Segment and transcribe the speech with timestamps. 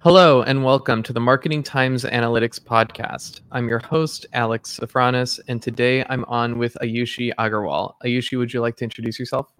[0.00, 3.40] Hello and welcome to the Marketing Times Analytics Podcast.
[3.50, 7.94] I'm your host, Alex Sofronas, and today I'm on with Ayushi Agarwal.
[8.04, 9.52] Ayushi, would you like to introduce yourself?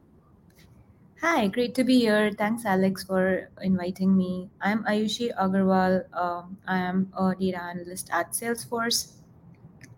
[1.20, 2.30] Hi, great to be here.
[2.38, 4.48] Thanks, Alex, for inviting me.
[4.60, 6.06] I'm Ayushi Agarwal.
[6.16, 9.14] Um, I am a data analyst at Salesforce.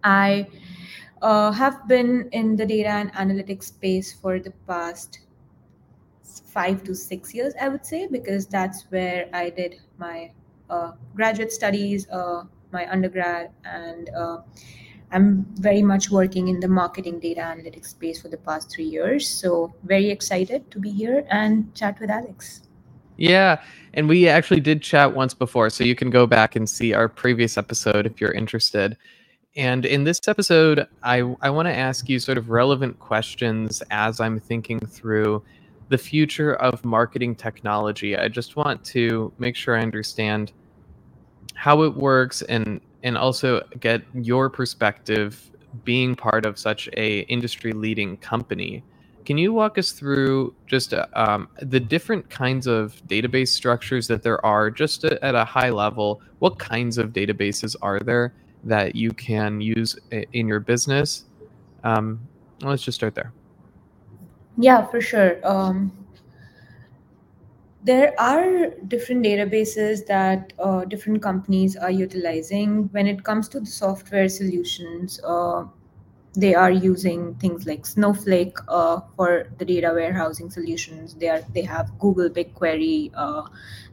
[0.03, 0.49] I
[1.21, 5.21] uh, have been in the data and analytics space for the past
[6.47, 10.33] five to six years, I would say, because that's where I did my
[10.69, 14.39] uh, graduate studies, uh, my undergrad, and uh,
[15.13, 19.29] I'm very much working in the marketing data analytics space for the past three years.
[19.29, 22.63] So, very excited to be here and chat with Alex.
[23.17, 23.61] Yeah,
[23.93, 27.09] and we actually did chat once before, so you can go back and see our
[27.09, 28.97] previous episode if you're interested.
[29.57, 34.21] And in this episode, I, I want to ask you sort of relevant questions as
[34.21, 35.43] I'm thinking through
[35.91, 38.17] the future of marketing technology.
[38.17, 40.53] I just want to make sure I understand
[41.55, 45.51] how it works and and also get your perspective
[45.85, 48.85] being part of such a industry leading company.
[49.25, 54.45] Can you walk us through just um, the different kinds of database structures that there
[54.45, 56.21] are, just at a high level?
[56.39, 61.25] What kinds of databases are there that you can use in your business?
[61.85, 62.21] Um,
[62.63, 63.33] let's just start there.
[64.61, 65.39] Yeah, for sure.
[65.47, 65.93] Um,
[67.83, 72.89] there are different databases that uh, different companies are utilizing.
[72.93, 75.65] When it comes to the software solutions, uh,
[76.35, 81.15] they are using things like Snowflake uh, for the data warehousing solutions.
[81.15, 83.45] They are they have Google BigQuery uh,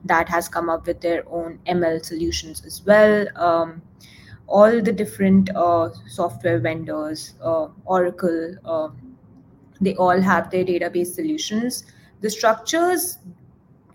[0.06, 3.26] that has come up with their own ML solutions as well.
[3.38, 3.82] Um,
[4.48, 8.56] all the different uh, software vendors, uh, Oracle,
[9.82, 11.86] they all have their database solutions.
[12.22, 13.20] The structures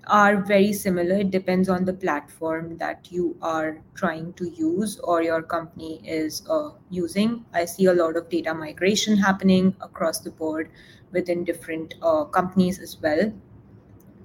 [0.06, 1.16] are very similar.
[1.16, 6.42] It depends on the platform that you are trying to use or your company is
[6.48, 7.44] uh, using.
[7.54, 10.70] I see a lot of data migration happening across the board
[11.12, 13.32] within different uh, companies as well.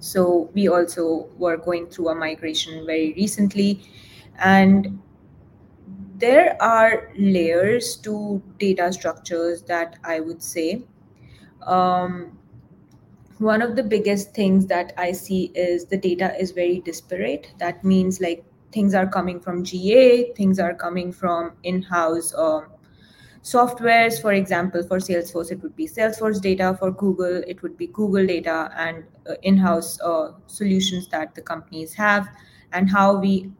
[0.00, 3.82] So we also were going through a migration very recently,
[4.38, 5.00] and
[6.16, 10.84] there are layers to data structures that I would say.
[11.62, 12.38] Um,
[13.38, 17.52] one of the biggest things that I see is the data is very disparate.
[17.58, 22.66] That means like things are coming from GA, things are coming from in-house um,
[23.42, 24.20] softwares.
[24.20, 26.76] For example, for Salesforce, it would be Salesforce data.
[26.78, 31.94] For Google, it would be Google data and uh, in-house uh, solutions that the companies
[31.94, 32.28] have,
[32.72, 33.50] and how we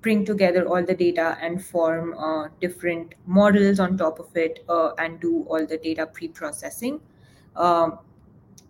[0.00, 4.92] bring together all the data and form uh, different models on top of it uh,
[4.98, 7.00] and do all the data pre-processing.
[7.58, 7.98] Um,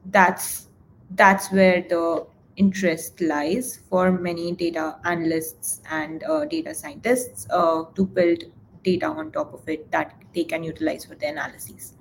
[0.06, 0.68] that's
[1.12, 2.26] that's where the
[2.56, 8.44] interest lies for many data analysts and uh, data scientists uh, to build
[8.82, 11.94] data on top of it that they can utilize for their analyses.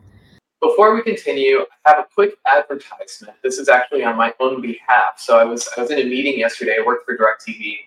[0.61, 3.37] Before we continue, I have a quick advertisement.
[3.43, 5.19] This is actually on my own behalf.
[5.19, 6.77] So I was I was in a meeting yesterday.
[6.79, 7.77] I worked for DirecTV,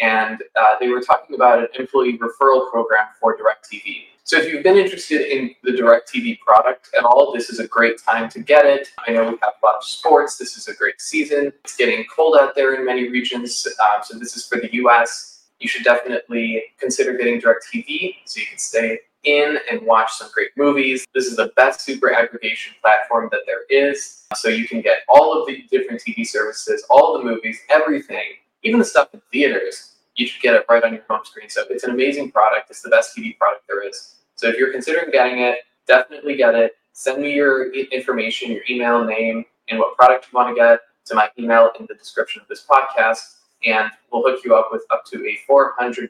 [0.00, 4.04] and uh, they were talking about an employee referral program for DirecTV.
[4.24, 8.00] So if you've been interested in the DirecTV product at all, this is a great
[8.00, 8.88] time to get it.
[9.06, 10.36] I know we have a lot of sports.
[10.36, 11.52] This is a great season.
[11.64, 13.66] It's getting cold out there in many regions.
[13.82, 15.48] Um, so this is for the US.
[15.58, 20.50] You should definitely consider getting DirecTV so you can stay in and watch some great
[20.56, 21.04] movies.
[21.14, 24.26] This is the best super aggregation platform that there is.
[24.36, 28.24] So you can get all of the different TV services, all the movies, everything,
[28.62, 29.92] even the stuff in theaters.
[30.16, 31.48] You should get it right on your home screen.
[31.48, 32.70] So it's an amazing product.
[32.70, 34.16] It's the best TV product there is.
[34.34, 36.72] So if you're considering getting it, definitely get it.
[36.92, 41.14] Send me your information, your email, name, and what product you want to get to
[41.14, 45.04] my email in the description of this podcast, and we'll hook you up with up
[45.06, 46.08] to a $400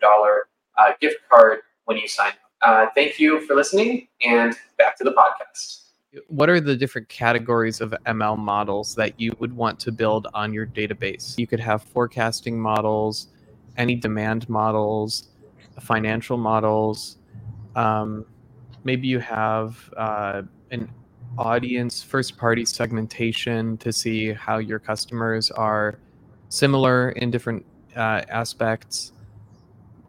[0.78, 2.34] uh, gift card when you sign up.
[2.62, 5.89] Uh, thank you for listening, and back to the podcast.
[6.26, 10.52] What are the different categories of ML models that you would want to build on
[10.52, 11.38] your database?
[11.38, 13.28] You could have forecasting models,
[13.76, 15.28] any demand models,
[15.80, 17.18] financial models,
[17.76, 18.26] um,
[18.82, 20.42] maybe you have uh,
[20.72, 20.90] an
[21.38, 26.00] audience first party segmentation to see how your customers are
[26.48, 27.64] similar in different
[27.96, 29.12] uh, aspects.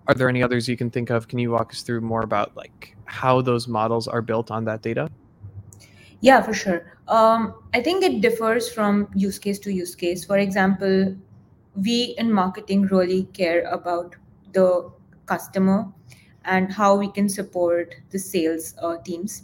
[0.07, 1.27] Are there any others you can think of?
[1.27, 4.81] Can you walk us through more about like how those models are built on that
[4.81, 5.07] data
[6.21, 10.37] yeah for sure um, i think it differs from use case to use case for
[10.37, 11.15] example
[11.75, 14.15] we in marketing really care about
[14.53, 14.91] the
[15.25, 15.87] customer
[16.45, 19.43] and how we can support the sales uh, teams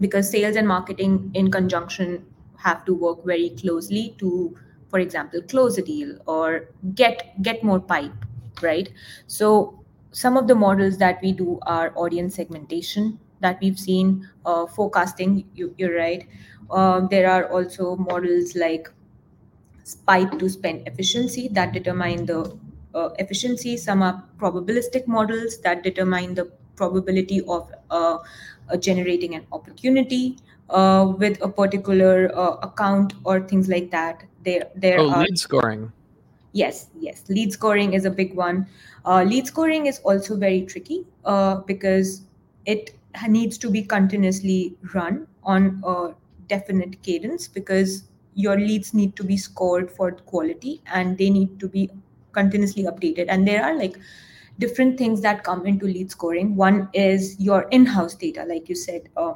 [0.00, 2.24] because sales and marketing in conjunction
[2.56, 4.56] have to work very closely to
[4.88, 8.12] for example close a deal or get get more pipe
[8.62, 8.90] right?
[9.26, 14.66] So some of the models that we do are audience segmentation that we've seen, uh,
[14.66, 16.26] forecasting, you, are right.
[16.70, 18.88] Um, there are also models like
[20.06, 22.56] pipe to spend efficiency that determine the
[22.94, 23.76] uh, efficiency.
[23.76, 28.18] Some are probabilistic models that determine the probability of uh,
[28.68, 30.38] uh, generating an opportunity
[30.70, 34.24] uh, with a particular uh, account or things like that.
[34.44, 35.92] There, there oh, are lead scoring.
[36.52, 37.24] Yes, yes.
[37.28, 38.66] Lead scoring is a big one.
[39.04, 42.22] Uh, lead scoring is also very tricky uh, because
[42.66, 42.94] it
[43.28, 46.10] needs to be continuously run on a
[46.48, 48.04] definite cadence because
[48.34, 51.90] your leads need to be scored for quality and they need to be
[52.32, 53.26] continuously updated.
[53.28, 53.98] And there are like
[54.58, 56.54] different things that come into lead scoring.
[56.56, 59.08] One is your in house data, like you said.
[59.16, 59.34] Uh,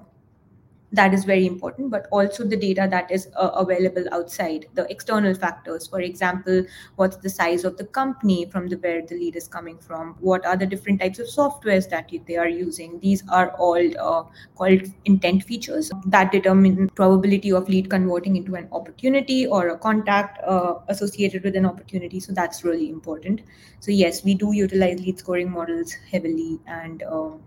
[0.94, 5.34] that is very important but also the data that is uh, available outside the external
[5.34, 5.86] factors.
[5.86, 6.64] For example
[6.96, 10.16] what's the size of the company from the where the lead is coming from?
[10.20, 13.00] What are the different types of softwares that they are using?
[13.00, 14.24] These are all uh,
[14.54, 20.42] called intent features that determine probability of lead converting into an opportunity or a contact
[20.46, 22.20] uh, associated with an opportunity.
[22.20, 23.42] So that's really important.
[23.80, 27.40] So yes we do utilize lead scoring models heavily and um,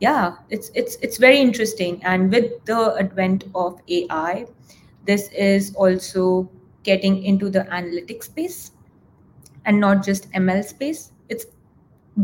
[0.00, 2.02] yeah it's it's it's very interesting.
[2.04, 4.46] And with the advent of ai
[5.06, 6.50] this is also
[6.82, 8.72] getting into the analytics space
[9.64, 11.12] and not just ml space.
[11.28, 11.46] It's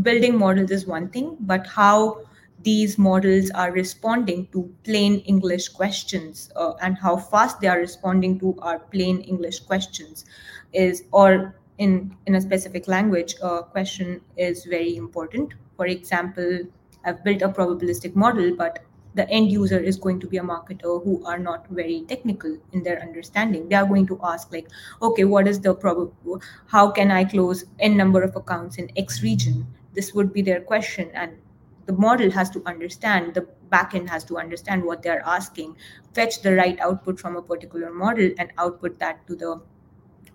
[0.01, 2.21] building models is one thing but how
[2.63, 8.39] these models are responding to plain english questions uh, and how fast they are responding
[8.39, 10.25] to our plain english questions
[10.73, 15.53] is or in in a specific language uh, question is very important.
[15.77, 16.59] For example
[17.05, 18.79] I've built a probabilistic model, but
[19.13, 22.83] the end user is going to be a marketer who are not very technical in
[22.83, 23.69] their understanding.
[23.69, 24.67] They are going to ask like,
[25.01, 26.41] okay, what is the probable?
[26.67, 29.65] How can I close n number of accounts in X region?
[29.93, 31.37] This would be their question, and
[31.85, 33.35] the model has to understand.
[33.35, 35.77] The backend has to understand what they are asking,
[36.13, 39.61] fetch the right output from a particular model, and output that to the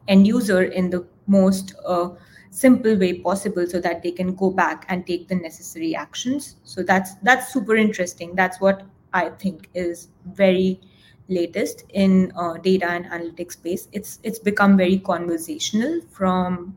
[0.08, 2.08] end user in the most uh,
[2.50, 6.56] simple way possible so that they can go back and take the necessary actions.
[6.64, 8.34] So that's that's super interesting.
[8.34, 8.82] That's what
[9.12, 10.80] i think is very
[11.28, 13.88] latest in uh, data and analytics space.
[13.92, 16.76] It's it's become very conversational from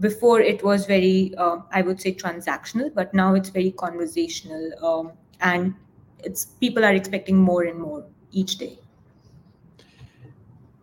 [0.00, 5.10] before it was very uh, i would say transactional but now it's very conversational um,
[5.40, 5.74] and
[6.22, 8.78] it's people are expecting more and more each day.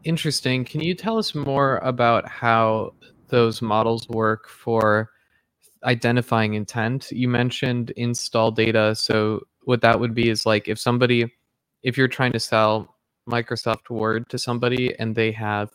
[0.04, 0.64] Interesting.
[0.64, 2.94] Can you tell us more about how
[3.30, 5.10] those models work for
[5.84, 7.12] identifying intent.
[7.12, 8.96] You mentioned install data.
[8.96, 11.32] So what that would be is like if somebody,
[11.84, 12.96] if you're trying to sell
[13.30, 15.72] Microsoft Word to somebody and they have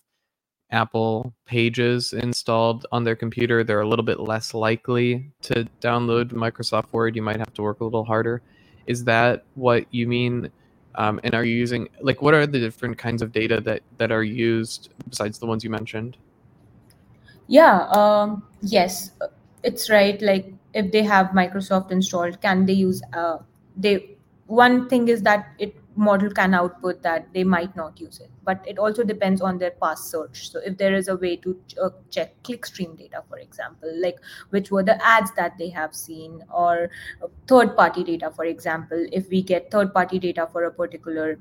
[0.71, 6.93] Apple Pages installed on their computer, they're a little bit less likely to download Microsoft
[6.93, 7.17] Word.
[7.17, 8.43] You might have to work a little harder.
[8.87, 10.51] Is that what you mean?
[10.97, 14.11] Um, and are you using like what are the different kinds of data that that
[14.11, 16.17] are used besides the ones you mentioned?
[17.51, 19.11] Yeah, um, yes,
[19.65, 20.21] it's right.
[20.23, 23.39] Like if they have Microsoft installed, can they use uh,
[23.77, 24.17] they
[24.47, 28.65] one thing is that it model can output that they might not use it but
[28.67, 31.91] it also depends on their past search so if there is a way to uh,
[32.11, 34.17] check clickstream data for example like
[34.51, 36.89] which were the ads that they have seen or
[37.49, 41.39] third party data for example if we get third party data for a particular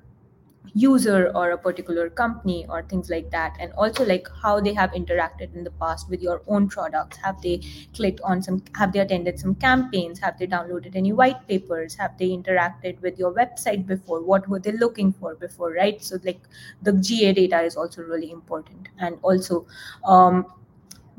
[0.74, 3.56] user or a particular company or things like that.
[3.60, 7.18] And also like how they have interacted in the past with your own products.
[7.18, 7.62] Have they
[7.94, 10.20] clicked on some have they attended some campaigns?
[10.20, 11.96] Have they downloaded any white papers?
[11.96, 14.24] Have they interacted with your website before?
[14.24, 16.04] What were they looking for before right?
[16.04, 16.42] So like
[16.82, 18.90] the ga data is also really important.
[19.00, 19.66] And also
[20.06, 20.46] um,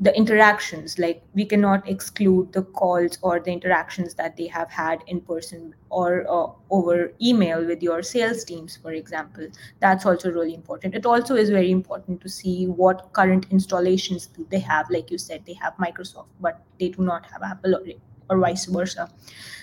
[0.01, 5.03] the interactions like we cannot exclude the calls or the interactions that they have had
[5.05, 9.47] in person or uh, over email with your sales teams for example.
[9.79, 10.95] That's also really important.
[10.95, 14.89] It also is very important to see what current installations do they have.
[14.89, 17.83] Like you said they have microsoft but they do not have apple or,
[18.29, 19.07] or vice versa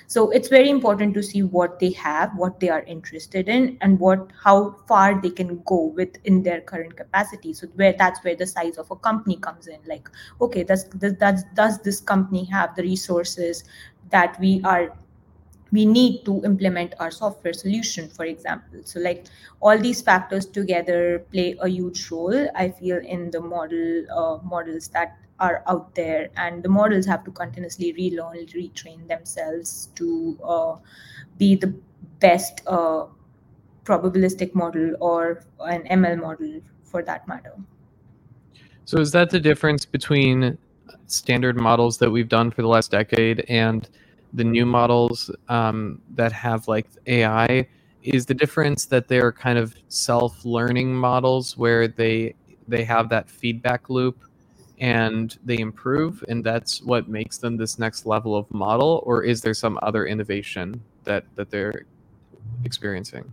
[0.08, 4.00] so it's very important to see what they have what they are interested in and
[4.00, 7.52] what how far they can go with in their current capacity.
[7.52, 9.78] So where that's where the size of a company comes in.
[9.86, 10.08] Like
[10.40, 13.64] okay does does does this company have the resources
[14.08, 14.96] that we are
[15.72, 18.80] we need to implement our software solution for example?
[18.84, 19.26] So like
[19.60, 24.88] all these factors together play a huge role i feel in the model uh, models
[24.88, 30.76] that are out there and the models have to continuously relearn retrain themselves to uh,
[31.38, 31.72] be the
[32.20, 33.06] best uh,
[33.84, 37.54] probabilistic model or an ml model for that matter.
[38.84, 40.58] So is that the difference between
[41.06, 43.88] standard models that we've done for the last decade and
[44.32, 47.66] the new models um, that have like AI
[48.02, 52.34] is the difference that they're kind of self-learning models where they
[52.66, 54.22] they have that feedback loop
[54.80, 59.40] and they improve and that's what makes them this next level of model or is
[59.40, 61.84] there some other innovation that that they're
[62.64, 63.32] experiencing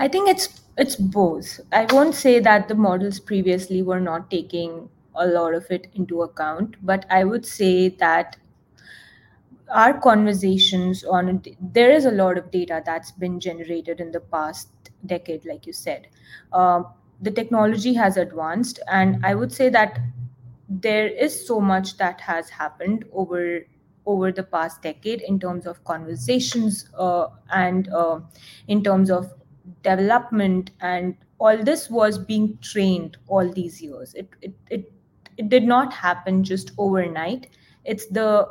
[0.00, 1.60] I think it's it's both.
[1.72, 6.22] I won't say that the models previously were not taking a lot of it into
[6.22, 8.38] account, but I would say that
[9.68, 14.70] our conversations on there is a lot of data that's been generated in the past
[15.04, 16.06] decade, like you said.
[16.52, 16.86] Um,
[17.20, 19.98] the technology has advanced, and I would say that
[20.68, 23.60] there is so much that has happened over
[24.06, 28.20] over the past decade in terms of conversations uh, and uh,
[28.68, 29.32] in terms of
[29.82, 34.14] development and all this was being trained all these years.
[34.14, 34.92] It, it it
[35.36, 37.48] it did not happen just overnight.
[37.84, 38.48] It's the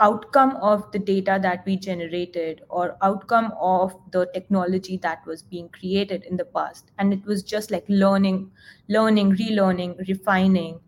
[0.00, 5.68] outcome of the data that we generated or outcome of the technology that was being
[5.70, 6.90] created in the past.
[6.98, 8.50] And it was just like learning
[8.88, 10.80] learning relearning refining.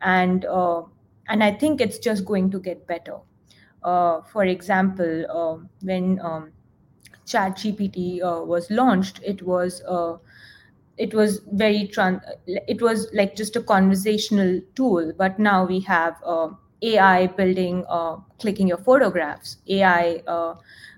[0.00, 0.82] And uh,
[1.28, 3.18] and i think it's just going to get better.
[3.82, 6.52] Uh, for example uh, when um,
[7.26, 10.16] ChatGPT uh, was launched, it was uh,
[10.96, 15.12] it was very tran- it was like just a conversational tool.
[15.16, 16.48] But now we have uh,
[16.82, 20.54] AI building, uh, clicking your photographs, AI uh,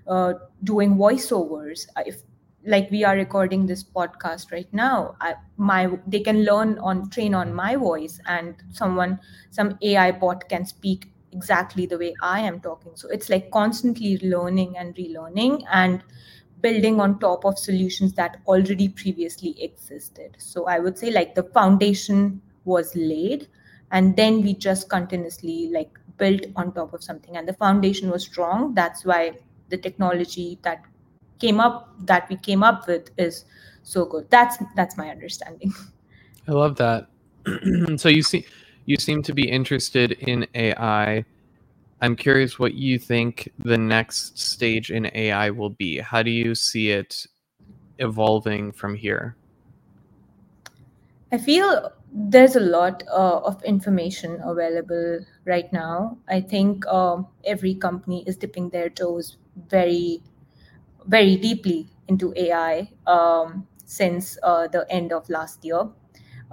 [0.07, 1.87] uh, doing voiceovers.
[2.05, 2.21] If
[2.65, 7.33] like we are recording this podcast right now, I, my they can learn on train
[7.33, 9.19] on my voice, and someone
[9.51, 12.93] some AI bot can speak exactly the way I am talking.
[12.95, 16.01] So it's like constantly learning and relearning and
[16.61, 20.35] building on top of solutions that already previously existed.
[20.39, 23.47] So I would say like the foundation was laid
[23.91, 28.23] and then we just continuously like built on top of something and the foundation was
[28.23, 28.73] strong.
[28.73, 29.33] That's why
[29.69, 30.83] the technology that
[31.39, 33.45] came up that we came up with is
[33.83, 34.29] so good.
[34.29, 35.73] That's that's my understanding.
[36.47, 37.07] I love that.
[37.97, 38.45] so you see
[38.85, 41.25] you seem to be interested in AI.
[41.99, 45.99] I'm curious what you think the next stage in AI will be.
[45.99, 47.25] How do you see it
[47.97, 49.35] evolving from here?
[51.31, 56.17] I feel there's a lot uh, of information available right now.
[56.27, 59.37] I think um, every company is dipping their toes
[59.69, 60.23] very,
[61.07, 65.89] very deeply into AI um, since uh, the end of last year.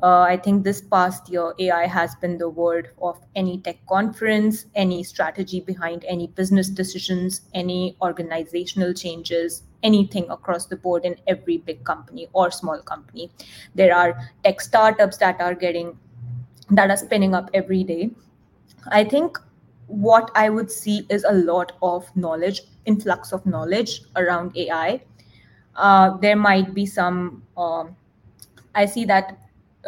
[0.02, 4.66] Uh, I think this past year, AI has been the word of any tech conference,
[4.75, 11.58] any strategy behind any business decisions, any organizational changes, anything across the board in every
[11.58, 13.30] big company or small company.
[13.74, 15.96] There are tech startups that are getting,
[16.70, 18.10] that are spinning up every day.
[18.88, 19.38] I think
[19.86, 25.02] what I would see is a lot of knowledge, influx of knowledge around AI.
[25.76, 27.94] Uh, there might be some, um,
[28.74, 29.38] I see that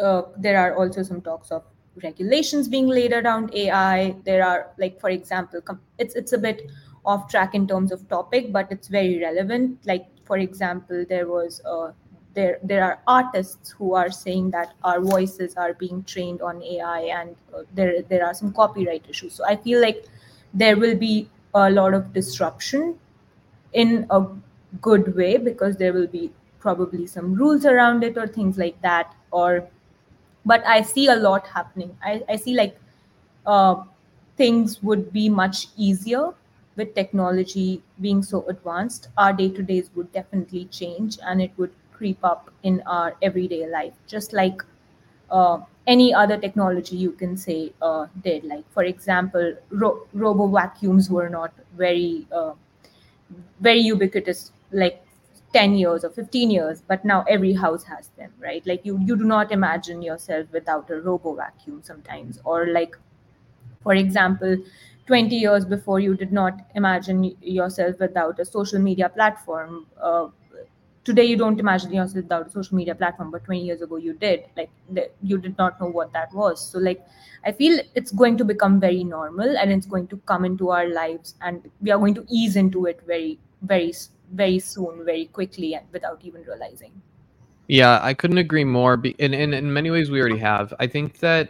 [0.01, 1.63] uh, there are also some talks of
[2.03, 4.15] regulations being laid around AI.
[4.23, 5.61] There are, like, for example,
[5.97, 6.69] it's it's a bit
[7.07, 9.79] off track in terms of topic, but it's very relevant.
[9.85, 11.91] Like, for example, there was uh,
[12.33, 16.99] there there are artists who are saying that our voices are being trained on AI,
[17.21, 19.33] and uh, there there are some copyright issues.
[19.33, 20.05] So I feel like
[20.53, 22.99] there will be a lot of disruption
[23.73, 24.25] in a
[24.81, 29.13] good way because there will be probably some rules around it or things like that
[29.31, 29.67] or
[30.45, 32.77] but i see a lot happening i, I see like
[33.45, 33.75] uh,
[34.37, 36.33] things would be much easier
[36.77, 41.71] with technology being so advanced our day to days would definitely change and it would
[41.93, 44.61] creep up in our everyday life just like
[45.31, 48.43] uh, any other technology you can say uh, did.
[48.43, 52.53] Like for example ro- robo vacuums were not very uh,
[53.59, 55.03] very ubiquitous like
[55.53, 58.65] 10 years or 15 years but now every house has them right?
[58.65, 62.39] Like you you do not imagine yourself without a robo vacuum sometimes.
[62.45, 62.95] Or like
[63.83, 64.57] for example
[65.07, 70.27] 20 years before you did not imagine yourself without a social media platform uh,
[71.03, 74.13] today you don't imagine yourself without a social media platform but 20 years ago you
[74.13, 74.69] did like
[75.23, 77.05] you did not know what that was so like
[77.45, 80.89] i feel it's going to become very normal and it's going to come into our
[80.89, 83.93] lives and we are going to ease into it very very
[84.31, 86.91] very soon, very quickly, and without even realizing.
[87.67, 89.01] Yeah, I couldn't agree more.
[89.19, 90.73] In, in, in many ways, we already have.
[90.79, 91.49] I think that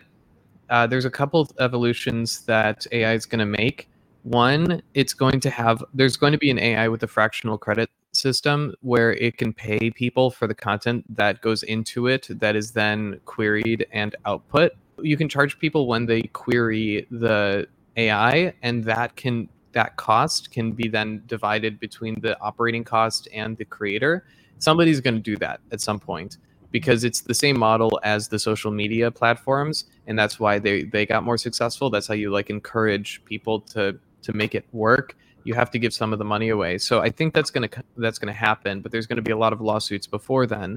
[0.70, 3.90] uh, there's a couple of evolutions that AI is going to make.
[4.24, 7.90] One, it's going to have, there's going to be an AI with a fractional credit
[8.12, 12.72] system where it can pay people for the content that goes into it that is
[12.72, 14.74] then queried and output.
[15.02, 20.72] You can charge people when they query the AI, and that can that cost can
[20.72, 24.26] be then divided between the operating cost and the creator.
[24.58, 26.38] Somebody's going to do that at some point
[26.78, 31.06] because it's the same model as the social media platforms and that's why they they
[31.06, 31.90] got more successful.
[31.90, 35.16] That's how you like encourage people to to make it work.
[35.44, 36.74] You have to give some of the money away.
[36.78, 39.36] So i think that's going to that's going to happen but there's going to be
[39.40, 40.72] a lot of lawsuits before then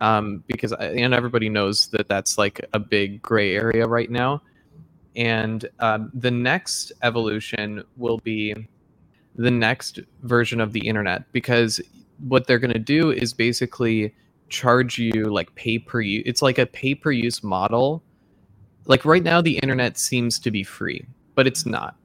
[0.00, 4.42] um, because and everybody knows that that's like a big gray area right now.
[5.14, 8.54] And um, the next evolution will be
[9.34, 11.80] the next version of the internet because
[12.28, 14.14] what they're going to do is basically
[14.48, 18.02] charge you like pay per use it's like a pay per use model.
[18.86, 21.96] Like right now the internet seems to be free but it's not.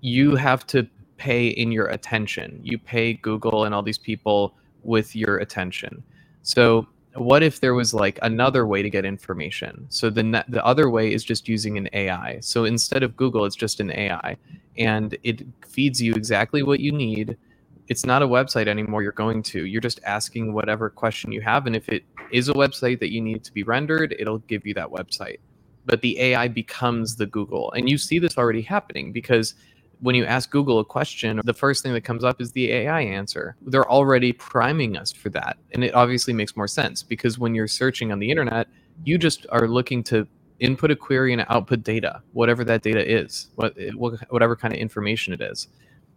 [0.00, 2.60] You have to pay in your attention.
[2.62, 6.02] You pay google and all these people with your attention.
[6.42, 9.86] So what if there was like another way to get information?
[9.90, 13.44] So the ne- the other way is just using an ai so instead of google
[13.44, 14.36] it's just an ai
[14.78, 17.36] and it feeds you exactly what you need
[17.90, 19.66] it's not a website anymore you're going to.
[19.66, 23.20] You're just asking whatever question you have and if it is a website that you
[23.20, 25.38] need to be rendered it'll give you that website.
[25.84, 29.54] But the ai becomes the google and you see this already happening because
[29.98, 33.00] when you ask google a question the first thing that comes up is the ai
[33.00, 33.56] answer.
[33.60, 37.66] They're already priming us for that and it obviously makes more sense because when you're
[37.66, 38.68] searching on the internet
[39.04, 40.28] you just are looking to
[40.60, 43.74] input a query and output data whatever that data is what,
[44.28, 45.66] whatever kind of information it is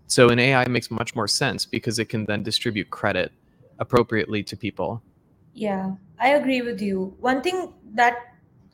[0.07, 3.31] so an AI makes much more sense because it can then distribute credit
[3.79, 5.01] appropriately to people.
[5.53, 7.15] Yeah, I agree with you.
[7.19, 8.17] One thing that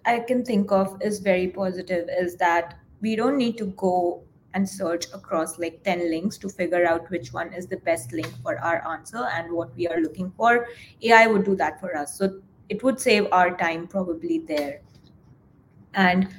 [0.05, 4.67] I can think of is very positive is that we don't need to go and
[4.67, 8.59] search across like 10 links to figure out which one is the best link for
[8.59, 10.67] our answer and what we are looking for.
[11.01, 12.17] AI would do that for us.
[12.17, 14.81] So it would save our time probably there.
[15.93, 16.29] And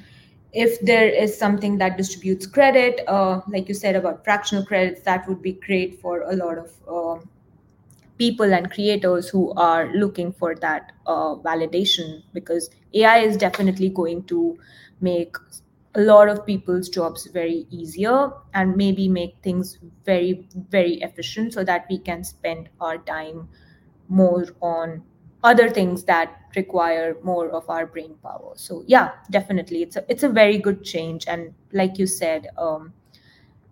[0.53, 5.27] if there is something that distributes credit, uh, like you said about fractional credits, that
[5.27, 7.23] would be great for a lot of uh,
[8.17, 14.23] people and creators who are looking for that uh, validation because AI is definitely going
[14.25, 14.57] to
[15.01, 15.35] make
[15.95, 21.63] a lot of people's jobs very easier and maybe make things very, very efficient so
[21.63, 23.49] that we can spend our time
[24.07, 25.03] more on
[25.43, 28.53] other things that require more of our brain power.
[28.55, 29.83] So yeah definitely.
[29.83, 31.25] It's a it's a very good change.
[31.27, 32.93] And like you said um,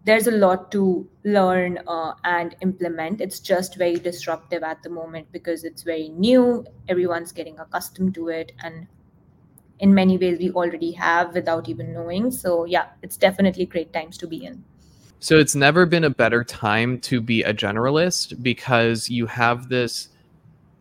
[0.06, 3.22] there's a lot to learn uh, and implement.
[3.22, 6.66] It's just very disruptive at the moment because it's very new.
[6.88, 8.54] Everyone's getting accustomed to it.
[8.64, 8.88] And
[9.80, 12.32] in many ways we already have without even knowing.
[12.32, 14.64] So yeah it's definitely great times to be in.
[15.22, 20.08] So it's never been a better time to be a generalist because you have this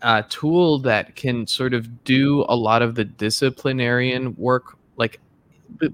[0.03, 5.21] uh, tool that can sort of do a lot of the disciplinarian work like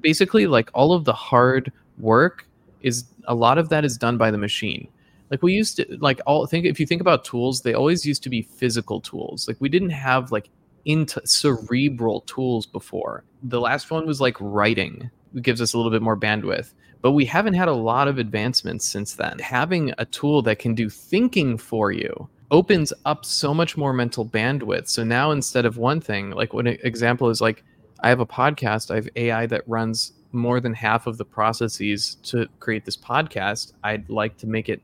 [0.00, 2.46] basically like all of the hard work
[2.80, 4.88] is a lot of that is done by the machine.
[5.30, 8.22] Like we used to like all think if you think about tools they always used
[8.24, 9.48] to be physical tools.
[9.48, 10.50] Like we didn't have like
[10.84, 13.24] into cerebral tools before.
[13.42, 16.74] The last one was like writing it gives us a little bit more bandwidth.
[17.00, 19.38] But we haven't had a lot of advancements since then.
[19.38, 24.24] Having a tool that can do thinking for you opens up so much more mental
[24.24, 24.88] bandwidth.
[24.88, 27.64] So now instead of one thing, like one example is like
[28.00, 32.16] I have a podcast, I have AI that runs more than half of the processes
[32.24, 33.72] to create this podcast.
[33.82, 34.82] I'd like to make it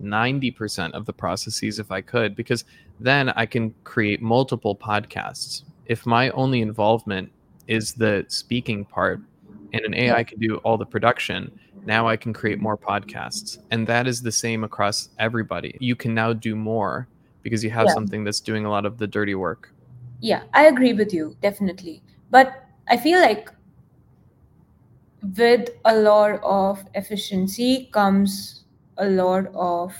[0.00, 2.64] 90% of the processes if I could, because
[3.00, 5.64] then I can create multiple podcasts.
[5.86, 7.32] If my only involvement
[7.66, 9.20] is the speaking part
[9.72, 11.50] and an AI can do all the production,
[11.86, 13.58] now I can create more podcasts.
[13.70, 15.76] And that is the same across everybody.
[15.80, 17.08] You can now do more
[17.42, 17.94] because you have yeah.
[17.94, 19.72] something that's doing a lot of the dirty work.
[20.20, 22.02] Yeah, I agree with you, definitely.
[22.30, 23.50] But I feel like
[25.36, 28.64] with a lot of efficiency comes
[28.98, 29.94] a lot of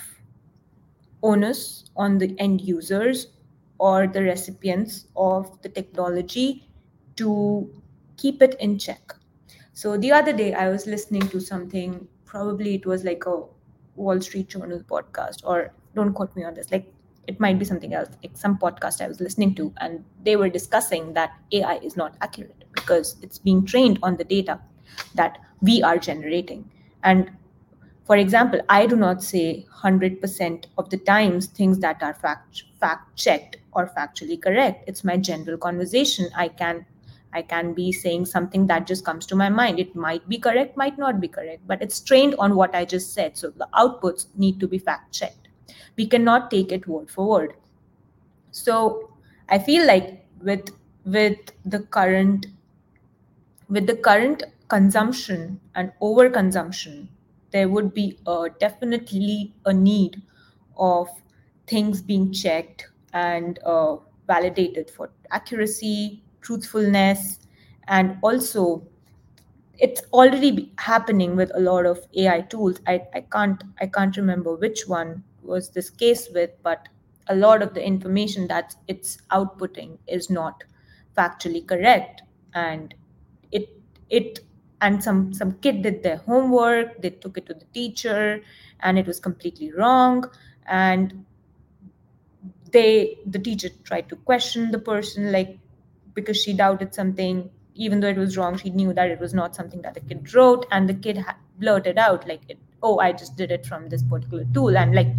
[1.22, 3.28] onus on the end users
[3.78, 6.68] or the recipients of the technology
[7.16, 7.68] to
[8.16, 9.14] keep it in check
[9.80, 13.44] so the other day, I was listening to something, probably it was like a
[13.96, 16.92] Wall Street Journal podcast, or don't quote me on this, like
[17.26, 20.50] it might be something else, like some podcast I was listening to, and they were
[20.50, 24.60] discussing that AI is not accurate because it's being trained on the data
[25.14, 26.70] that we are generating.
[27.02, 27.30] And
[28.04, 33.16] for example, I do not say 100% of the times things that are fact fact
[33.16, 34.84] checked or factually correct.
[34.86, 36.28] It's my general conversation.
[36.36, 36.84] I can
[37.32, 39.78] I can be saying something that just comes to my mind.
[39.78, 43.14] It might be correct, might not be correct, but it's trained on what I just
[43.14, 43.36] said.
[43.36, 45.48] So the outputs need to be fact checked.
[45.96, 47.54] We cannot take it word for word.
[48.50, 49.10] So
[49.48, 50.70] I feel like with
[51.04, 52.46] with the current
[53.68, 57.08] with the current consumption and overconsumption,
[57.52, 60.22] there would be a, definitely a need
[60.76, 61.08] of
[61.66, 67.40] things being checked and uh, validated for accuracy, truthfulness,
[67.88, 68.86] and also
[69.78, 72.80] it's already happening with a lot of AI tools.
[72.86, 76.88] I, I can't I can't remember which one was this case with, but
[77.28, 80.64] a lot of the information that it's outputting is not
[81.16, 82.22] factually correct,
[82.54, 82.94] and
[83.52, 83.68] it
[84.10, 84.40] it
[84.80, 88.42] and some some kid did their homework, they took it to the teacher,
[88.80, 90.24] and it was completely wrong,
[90.66, 91.24] and
[92.72, 95.58] they the teacher tried to question the person like
[96.20, 99.54] because she doubted something even though it was wrong, she knew that it was not
[99.56, 103.36] something that the kid wrote, and the kid ha- blurted out like, "Oh, I just
[103.36, 105.14] did it from this particular tool." And like,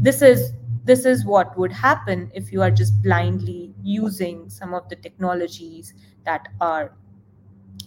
[0.00, 0.52] this is
[0.84, 5.92] this is what would happen if you are just blindly using some of the technologies
[6.24, 6.92] that are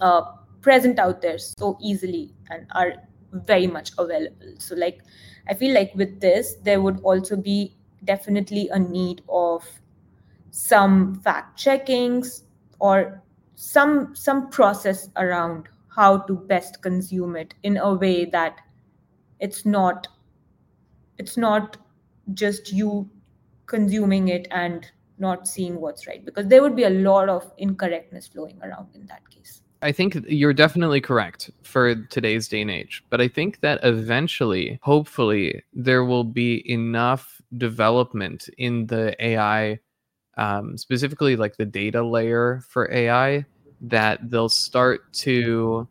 [0.01, 0.21] uh,
[0.61, 2.93] present out there so easily and are
[3.33, 4.53] very much available.
[4.59, 5.01] So, like,
[5.47, 9.65] I feel like with this, there would also be definitely a need of
[10.51, 12.43] some fact checkings
[12.81, 13.21] or
[13.55, 18.59] some some process around how to best consume it in a way that
[19.39, 20.07] it's not
[21.17, 21.77] it's not
[22.33, 23.09] just you
[23.67, 28.27] consuming it and not seeing what's right because there would be a lot of incorrectness
[28.27, 29.61] flowing around in that case.
[29.83, 34.79] I think you're definitely correct for today's day and age, but I think that eventually,
[34.83, 39.79] hopefully, there will be enough development in the AI
[40.37, 43.45] um, specifically like the data layer for AI,
[43.81, 45.87] that they'll start to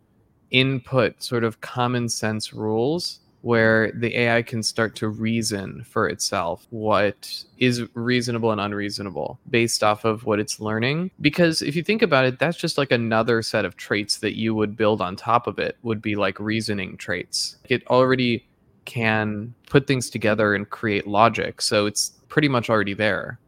[0.50, 6.66] input sort of common sense rules where the AI can start to reason for itself
[6.70, 11.10] what is reasonable and unreasonable based off of what it's learning.
[11.20, 14.54] Because if you think about it, that's just like another set of traits that you
[14.54, 17.56] would build on top of it, would be like reasoning traits.
[17.68, 18.46] It already
[18.84, 21.62] can put things together and create logic.
[21.62, 23.38] So it's pretty much already there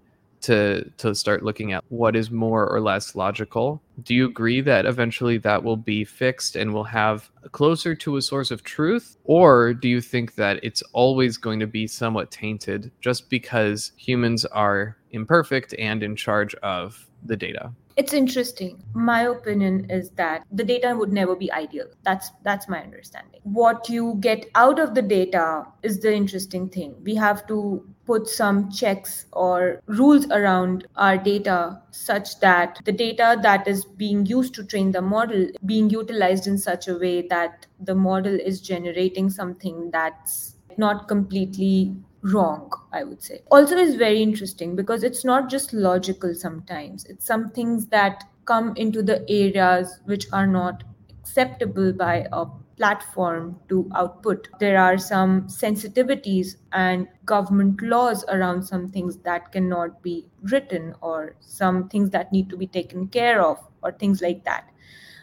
[0.42, 3.82] to to start looking at what is more or less logical.
[4.02, 8.22] Do you agree that eventually that will be fixed and we'll have closer to a
[8.22, 9.16] source of truth?
[9.24, 14.44] Or do you think that it's always going to be somewhat tainted just because humans
[14.46, 17.72] are imperfect and in charge of the data?
[17.96, 18.82] it's interesting.
[18.94, 21.86] My opinion is that the data would never be ideal.
[22.04, 23.40] That's that's my understanding.
[23.42, 26.94] What you get out of the data is the interesting thing.
[27.02, 33.38] We have to put some checks or rules around our data such that the data
[33.42, 37.66] that is being used to train the model being utilized in such a way that
[37.80, 43.42] the model is generating something that's not completely wrong i would say.
[43.50, 47.04] Also is very interesting because it's not just logical sometimes.
[47.06, 50.84] It's some things that come into the areas which are not
[51.20, 54.48] acceptable by a platform to output.
[54.60, 61.36] There are some sensitivities and government laws around some things that cannot be written or
[61.40, 64.68] some things that need to be taken care of or things like that.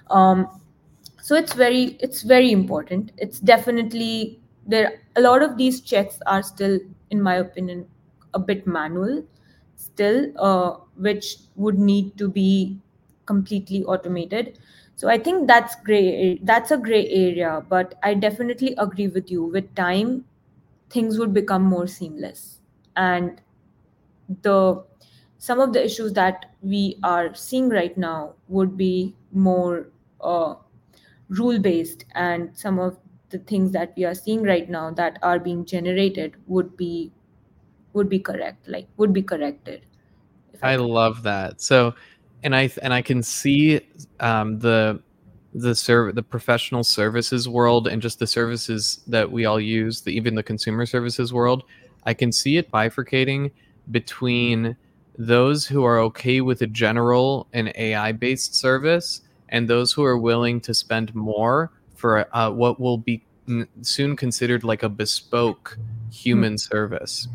[0.10, 0.48] Um,
[1.22, 3.12] so it's very it's very important.
[3.18, 7.88] It's definitely there a lot of these checks are still in my opinion
[8.34, 9.24] a bit manual
[9.76, 12.78] still uh, which would need to be
[13.26, 14.60] completely automated
[15.00, 19.46] so i think that's gray that's a gray area but i definitely agree with you.
[19.46, 20.26] With time
[20.90, 22.60] things would become more seamless.
[22.96, 23.42] And
[24.42, 24.84] the
[25.38, 29.90] some of the issues that we are seeing right now would be more
[30.22, 30.56] uh,
[31.30, 32.98] rule based and some of
[33.30, 37.14] the things that we are seeing right now that are being generated would be
[37.94, 39.86] would be correct like would be corrected
[40.62, 41.62] I, I love that.
[41.62, 41.94] So
[42.44, 43.82] and i and i can see
[44.20, 45.02] um, the
[45.54, 50.12] the serv- the professional services world and just the services that we all use the
[50.12, 51.64] even the consumer services world
[52.06, 53.52] i can see it bifurcating
[53.92, 54.76] between
[55.18, 60.18] those who are okay with a general and ai based service and those who are
[60.18, 63.24] willing to spend more for uh, what will be
[63.82, 65.78] soon considered like a bespoke
[66.12, 66.60] human mm.
[66.60, 67.28] service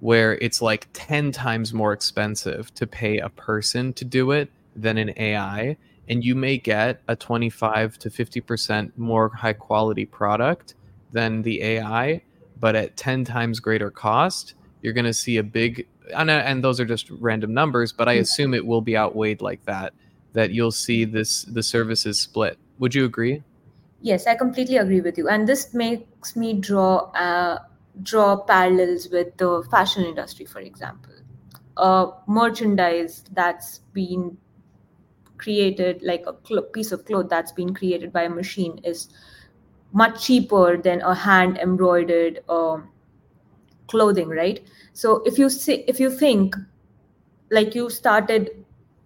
[0.00, 4.96] where it's like 10 times more expensive to pay a person to do it than
[4.98, 5.76] an AI
[6.08, 10.74] and you may get a 25 to 50% more high quality product
[11.12, 12.22] than the AI
[12.60, 16.80] but at 10 times greater cost you're going to see a big and, and those
[16.80, 18.20] are just random numbers but I mm.
[18.20, 19.92] assume it will be outweighed like that
[20.32, 23.42] that you'll see this the services split would you agree
[24.00, 27.58] Yes, I completely agree with you, and this makes me draw uh,
[28.02, 31.12] draw parallels with the fashion industry, for example.
[31.76, 34.36] Uh, merchandise that's been
[35.36, 39.08] created like a cl- piece of cloth that's been created by a machine is
[39.92, 42.88] much cheaper than a hand embroidered um,
[43.86, 46.54] clothing right so if you see if you think
[47.50, 48.50] like you started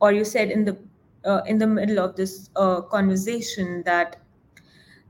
[0.00, 0.76] or you said in the
[1.24, 4.16] uh, in the middle of this uh, conversation that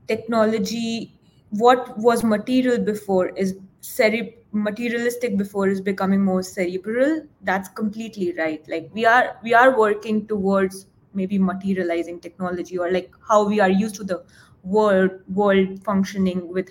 [0.07, 1.13] technology
[1.51, 8.63] what was material before is cere- materialistic before is becoming more cerebral that's completely right.
[8.67, 13.69] Like we are we are working towards maybe materializing technology or like how we are
[13.69, 14.23] used to the
[14.63, 16.69] world world functioning with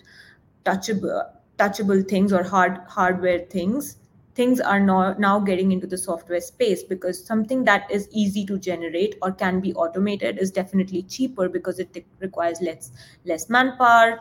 [0.64, 3.98] touchable touchable things or hard hardware things.
[4.34, 8.58] Things are now, now getting into the software space because something that is easy to
[8.58, 12.92] generate or can be automated is definitely cheaper because it requires less
[13.26, 14.20] less manpower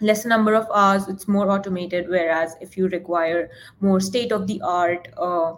[0.00, 3.48] less number of hours it's more automated whereas if you require
[3.80, 5.52] more state of the art uh,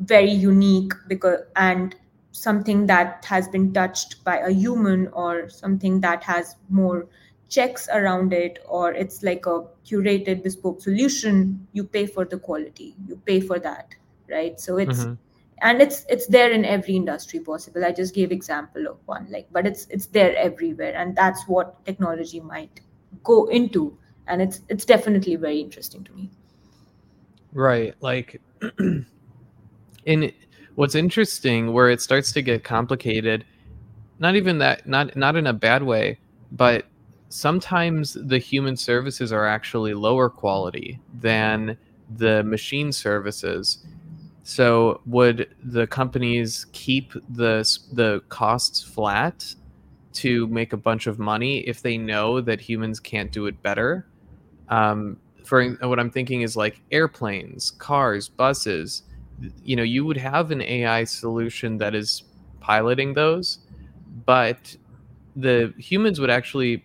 [0.00, 1.94] very unique because and
[2.32, 7.06] something that has been touched by a human or something that has more
[7.48, 12.96] checks around it or it's like a curated bespoke solution you pay for the quality
[13.06, 13.94] you pay for that
[14.28, 15.14] right so it's mm-hmm.
[15.62, 19.46] and it's it's there in every industry possible i just gave example of one like
[19.52, 22.80] but it's it's there everywhere and that's what technology might
[23.22, 23.96] go into.
[24.26, 26.30] And it's it's definitely very interesting to me.
[27.52, 28.40] Right like
[30.06, 30.32] in
[30.74, 33.44] what's interesting where it starts to get complicated
[34.18, 36.18] not even that not not in a bad way
[36.50, 36.86] but
[37.34, 41.76] sometimes the human services are actually lower quality than
[42.16, 43.84] the machine services.
[44.44, 49.52] So would the companies keep the the costs flat
[50.14, 54.06] to make a bunch of money if they know that humans can't do it better?
[54.68, 59.02] Um, for what I'm thinking is like airplanes, cars, buses.
[59.62, 62.22] You know, you would have an AI solution that is
[62.60, 63.58] piloting those,
[64.24, 64.76] but
[65.36, 66.84] the humans would actually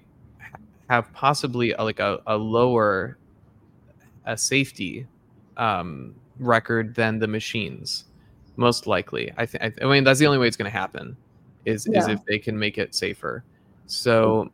[0.89, 3.17] have possibly a, like a, a lower
[4.25, 5.07] a safety
[5.57, 8.05] um, record than the machines
[8.55, 11.15] most likely i think i mean that's the only way it's going to happen
[11.65, 11.99] is yeah.
[11.99, 13.43] is if they can make it safer.
[13.87, 14.51] So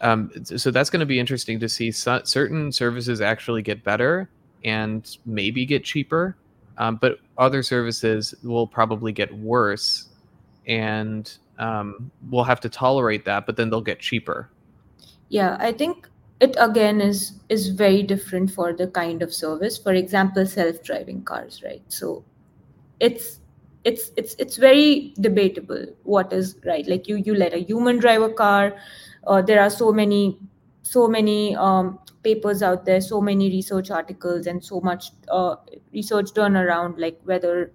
[0.00, 1.90] um, so that's going to be interesting to see.
[1.90, 4.30] So, certain services actually get better
[4.64, 6.36] and maybe get cheaper
[6.78, 10.08] um, but other services will probably get worse
[10.66, 14.48] and um, we'll have to tolerate that but then they'll get cheaper.
[15.28, 16.08] Yeah i think
[16.40, 19.76] it again is is very different for the kind of service.
[19.76, 21.82] For example self-driving cars right?
[21.88, 22.24] So
[23.00, 23.40] it's
[23.90, 26.86] it's it's it's very debatable what is right.
[26.86, 28.76] Like you you let a human drive a car
[29.26, 30.38] uh, there are so many
[30.82, 35.56] so many um, papers out there so many research articles and so much uh,
[35.92, 37.72] research done around like whether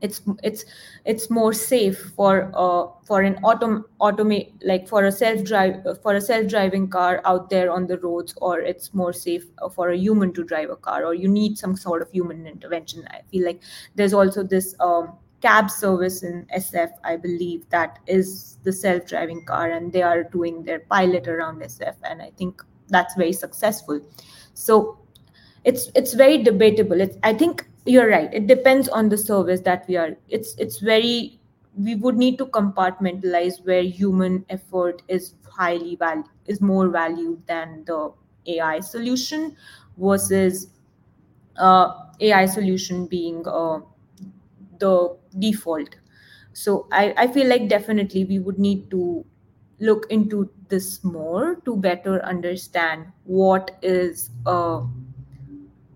[0.00, 0.64] it's it's
[1.04, 6.14] it's more safe for uh for an autom automate like for a self drive for
[6.14, 9.44] a self driving car out there on the roads or it's more safe
[9.76, 13.06] for a human to drive a car or you need some sort of human intervention.
[13.10, 13.62] I feel like
[13.94, 15.12] there's also this um
[15.42, 20.22] cab service in SF, I believe, that is the self driving car, and they are
[20.22, 24.00] doing their pilot around SF, and I think that's very successful.
[24.54, 24.98] So
[25.64, 27.00] it's it's very debatable.
[27.00, 30.78] It's I think you're right it depends on the service that we are it's it's
[30.78, 31.40] very
[31.76, 37.82] we would need to compartmentalize where human effort is highly valued is more valued than
[37.86, 38.12] the
[38.46, 39.56] ai solution
[39.96, 40.68] versus
[41.56, 43.80] uh, ai solution being uh,
[44.84, 44.94] the
[45.38, 45.96] default
[46.52, 49.24] so I, I feel like definitely we would need to
[49.80, 54.82] look into this more to better understand what is uh,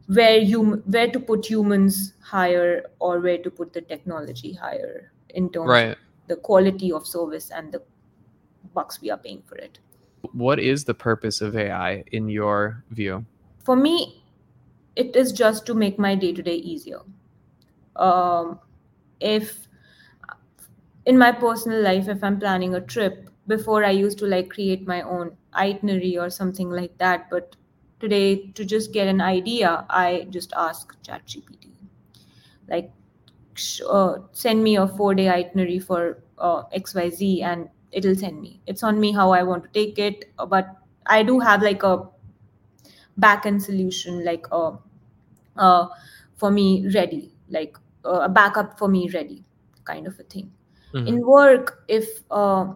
[0.06, 5.50] where you where to put humans higher or where to put the technology higher in
[5.50, 5.90] terms right.
[5.90, 5.96] of
[6.28, 7.82] the quality of service and the
[8.74, 9.78] bucks we are paying for it.
[10.32, 13.24] What is the purpose of AI in your view?
[13.64, 14.24] For me,
[14.96, 17.00] it is just to make my day to day easier.
[17.96, 18.58] Um,
[19.20, 19.68] if
[21.04, 24.86] in my personal life, if I'm planning a trip, before I used to like create
[24.86, 27.54] my own itinerary or something like that, but
[28.00, 31.70] today to just get an idea i just ask chatgpt.
[32.68, 32.92] Like
[33.88, 38.60] uh, send me a four day itinerary for uh, xyz and it'll send me.
[38.66, 40.76] It's on me how i want to take it but
[41.06, 42.08] i do have like a
[43.18, 44.76] backend solution like a uh,
[45.56, 45.88] uh,
[46.36, 47.32] for me ready.
[47.50, 47.76] Like
[48.06, 49.44] uh, a backup for me ready
[49.84, 50.50] kind of a thing
[50.94, 51.06] mm-hmm.
[51.06, 52.66] in work if uh,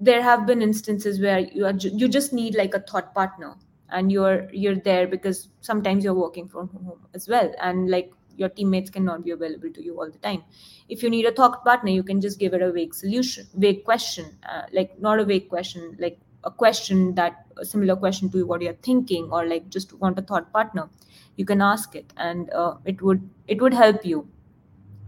[0.00, 3.54] there have been instances where you are ju- you just need like a thought partner
[3.90, 8.48] and you're you're there because sometimes you're working from home as well and like your
[8.48, 10.42] teammates cannot be available to you all the time
[10.88, 13.84] if you need a thought partner you can just give it a vague solution vague
[13.84, 18.44] question uh, like not a vague question like a question that a similar question to
[18.46, 20.88] what you're thinking or like just want a thought partner
[21.36, 22.12] you can ask it.
[22.16, 24.26] And uh, it would it would help you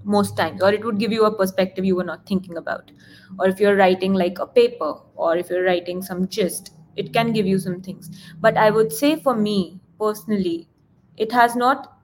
[0.04, 2.90] most times or it would give you a perspective you were not thinking about.
[3.38, 7.32] Or if you're writing like a paper or if you're writing some gist it can
[7.32, 8.10] give you some things.
[8.40, 10.68] But i would say for me personally
[11.16, 11.98] it has not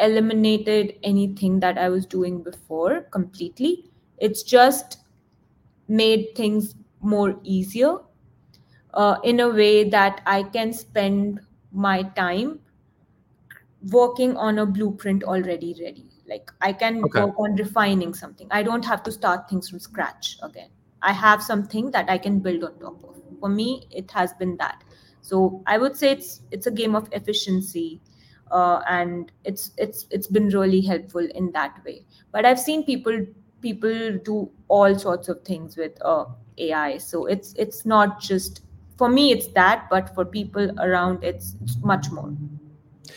[0.00, 3.90] eliminated anything that i was doing before completely.
[4.18, 4.98] It's just
[5.88, 7.98] made things more easier
[8.98, 11.40] uh, in a way that i can spend
[11.72, 12.58] my time
[13.90, 16.06] working on a blueprint already ready.
[16.28, 17.20] Like i can Okay.
[17.20, 18.48] work on refining something.
[18.50, 20.68] I don't have to start things from scratch again.
[21.02, 23.16] I have something that i can build on top of.
[23.40, 24.82] For me it has been that.
[25.22, 28.00] So i would say it's it's a game of efficiency
[28.50, 32.04] uh, and it's it's it's been really helpful in that way.
[32.32, 33.24] But i've seen people
[33.62, 36.26] people do all sorts of things with uh,
[36.58, 38.62] ai so it's it's not just
[38.98, 42.32] for me it's that but for people around it's, it's much more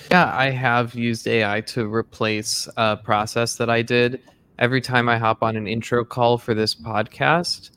[0.09, 4.21] Yeah, I have used AI to replace a process that I did
[4.59, 7.71] every time I hop on an intro call for this podcast,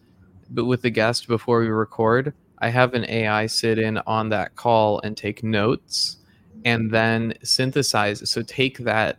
[0.50, 2.32] but with the guest before we record.
[2.58, 6.18] I have an AI sit in on that call and take notes
[6.64, 8.28] and then synthesize.
[8.30, 9.18] So take that,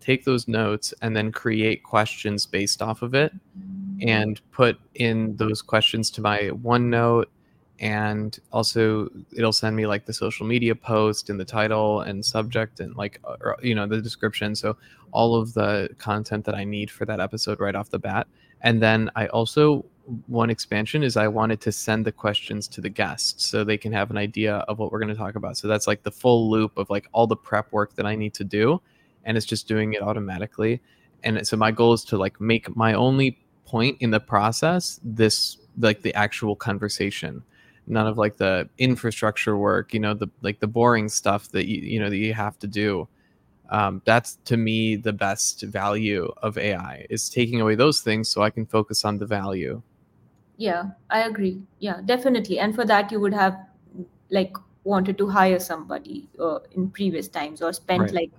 [0.00, 3.32] take those notes and then create questions based off of it
[4.00, 7.26] and put in those questions to my OneNote
[7.80, 12.78] and also it'll send me like the social media post and the title and subject
[12.78, 14.54] and like uh, or, you know the description.
[14.54, 14.76] So
[15.12, 18.28] all of the content that i need for that episode right off the bat.
[18.60, 19.84] And then i also
[20.26, 23.92] one expansion is i wanted to send the questions to the guests so they can
[23.92, 25.56] have an idea of what we're going to talk about.
[25.56, 28.34] So that's like the full loop of like all the prep work that i need
[28.34, 28.80] to do
[29.24, 30.80] and it's just doing it automatically.
[31.22, 35.58] And so my goal is to like make my only point in the process this
[35.78, 37.42] like the actual conversation
[37.90, 41.80] none of like the infrastructure work you know the like the boring stuff that you
[41.82, 43.08] you know that you have to do
[43.70, 48.42] um, that's to me the best value of ai is taking away those things so
[48.42, 49.82] i can focus on the value.
[50.56, 51.62] Yeah i agree.
[51.78, 52.58] Yeah definitely.
[52.58, 53.56] And for that you would have
[54.30, 58.12] like wanted to hire somebody uh, in previous times or spent Right.
[58.12, 58.30] like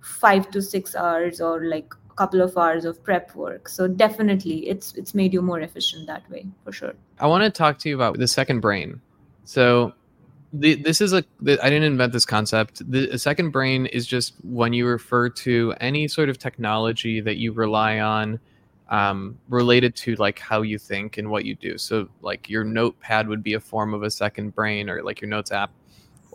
[0.00, 4.94] five to six hours or like couple of hours of prep work so definitely it's
[4.94, 7.94] it's made you more efficient that way for sure I want to talk to you
[7.94, 9.00] about the second brain.
[9.44, 9.94] So,
[10.52, 12.82] the, this is a the, I didn't invent this concept.
[12.90, 17.36] The a second brain is just when you refer to any sort of technology that
[17.36, 18.38] you rely on
[18.88, 21.78] um, related to like how you think and what you do.
[21.78, 25.30] So, like your notepad would be a form of a second brain, or like your
[25.30, 25.70] notes app,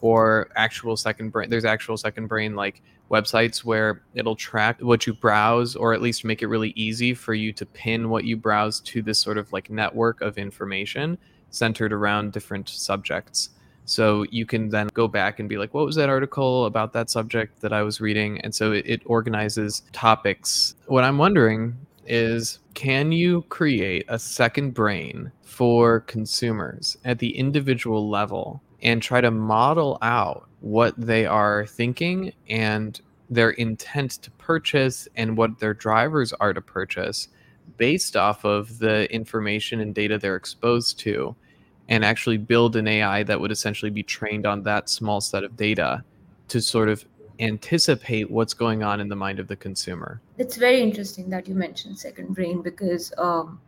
[0.02, 1.50] or actual second brain.
[1.50, 6.26] There's actual second brain like websites where it'll track what you browse or at least
[6.26, 9.52] make it really easy for you to pin what you browse to this sort of
[9.54, 11.18] like network of information
[11.52, 13.50] centered around different subjects.
[13.86, 17.10] So you can then go back and be like, what was that article about that
[17.10, 18.40] subject that I was reading?
[18.42, 20.76] And so it, it organizes topics.
[20.86, 21.76] What I'm wondering
[22.08, 29.22] is can you create a second brain for consumers at the individual level and try
[29.22, 35.74] to model out what they are thinking and their intent to purchase and what their
[35.74, 37.30] drivers are to purchase
[37.78, 41.36] based off of the information and data they're exposed to
[41.90, 45.56] and actually build an AI that would essentially be trained on that small set of
[45.56, 46.04] data
[46.48, 47.06] to sort of
[47.40, 50.22] anticipate what's going on in the mind of the consumer.
[50.38, 53.60] it's very interesting that you mentioned second brain because um,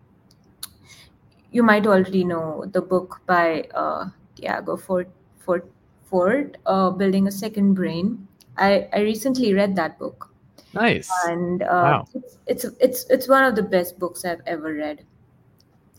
[1.51, 4.09] you might already know the book by uh,
[4.43, 5.65] Tiago Forte, Forte,
[6.05, 8.27] Forte uh, Building a Second Brain.
[8.57, 10.29] I, I recently read that book
[10.73, 11.09] Nice.
[11.25, 12.07] and uh, Wow.
[12.13, 15.03] it's, it's it's it's one of the best books I've ever read.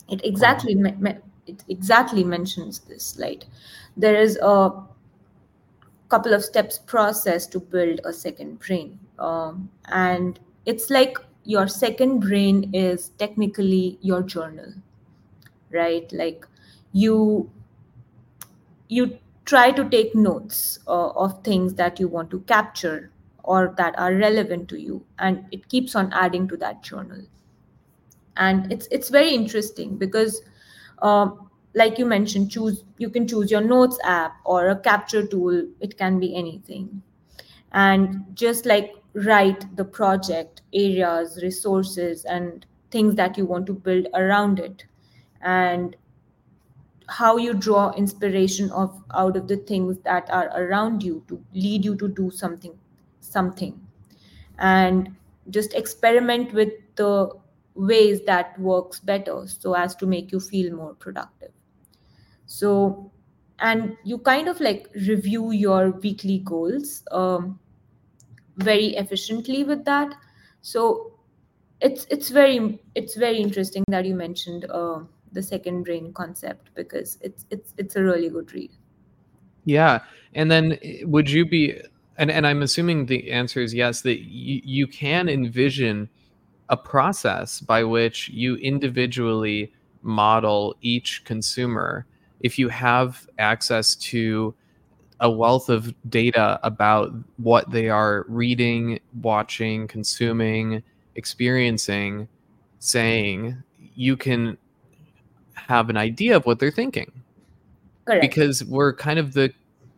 [0.09, 3.19] It exactly me- me- it exactly mentions this.
[3.19, 3.45] Like
[3.97, 4.71] there is a
[6.09, 12.21] couple of steps process to build a second brain, um, and it's like your second
[12.21, 14.73] brain is technically your journal,
[15.73, 16.11] right?
[16.13, 16.47] Like
[16.93, 17.51] you
[18.89, 23.11] you try to take notes uh, of things that you want to capture
[23.43, 27.23] or that are relevant to you and it keeps on adding to that journal.
[28.37, 30.43] And it's it's very interesting because
[31.03, 35.67] um, like you mentioned choose you can choose your notes app or a capture tool
[35.81, 37.03] it can be anything.
[37.73, 44.09] And just like write the project areas resources and things that you want to build
[44.15, 44.85] around it.
[45.43, 45.97] And
[47.09, 51.85] how you draw inspiration of out of the things that are around you to lead
[51.85, 52.79] you to do something
[53.21, 53.81] something.
[54.59, 55.17] And
[55.51, 57.31] just experiment with the
[57.75, 61.53] ways that works better so as to make you feel more productive.
[62.47, 63.11] So
[63.59, 67.59] and you kind of like review your weekly goals um,
[68.57, 70.15] very efficiently with that.
[70.63, 71.13] So
[71.81, 75.01] it's it's very it's very interesting that you mentioned uh,
[75.35, 78.71] the second brain concept because it's it's it's a really good read.
[79.65, 80.01] Yeah.
[80.35, 81.79] And then eh, would you be
[82.17, 86.09] and, and i'm assuming the answer is yes that you, you can envision
[86.69, 89.73] a process by which you individually
[90.03, 92.07] model each consumer.
[92.41, 94.55] If you have access to
[95.21, 100.83] a wealth of data about what they are reading, watching, consuming,
[101.15, 102.29] experiencing,
[102.81, 103.63] saying,
[103.95, 104.59] you can
[105.55, 107.11] have an idea of what they're thinking.
[108.07, 109.53] correct Because we're kind of the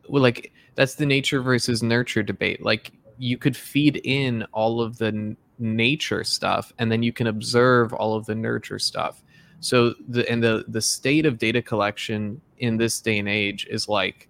[0.09, 2.63] well, like that's the nature versus nurture debate.
[2.63, 7.27] Like you could feed in all of the n- nature stuff and then you can
[7.27, 9.23] observe all of the nurture stuff.
[9.61, 13.89] So the and the the state of data collection in this day and age is
[13.89, 14.29] like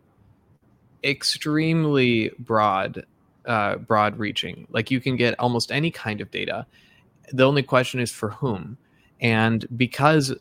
[1.05, 3.05] extremely broad
[3.45, 6.67] uh, broad reaching like you can get almost any kind of data
[7.33, 8.77] the only question is for whom
[9.21, 10.35] and because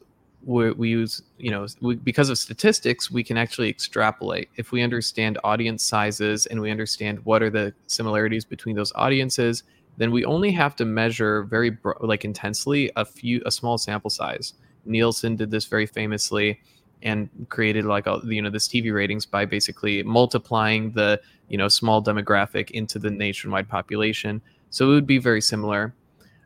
[0.46, 4.82] we, we use you know we, because of statistics we can actually extrapolate if we
[4.82, 9.64] understand audience sizes and we understand what are the similarities between those audiences
[9.98, 14.10] then we only have to measure very bro- like intensely a few a small sample
[14.10, 14.54] size
[14.86, 16.60] nielsen did this very famously
[17.06, 21.68] and created like a, you know this TV ratings by basically multiplying the you know
[21.68, 24.42] small demographic into the nationwide population.
[24.72, 25.94] So it would be very similar.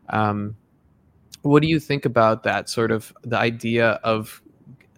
[0.10, 0.56] Um,
[1.42, 4.42] what do you think about that sort of the idea of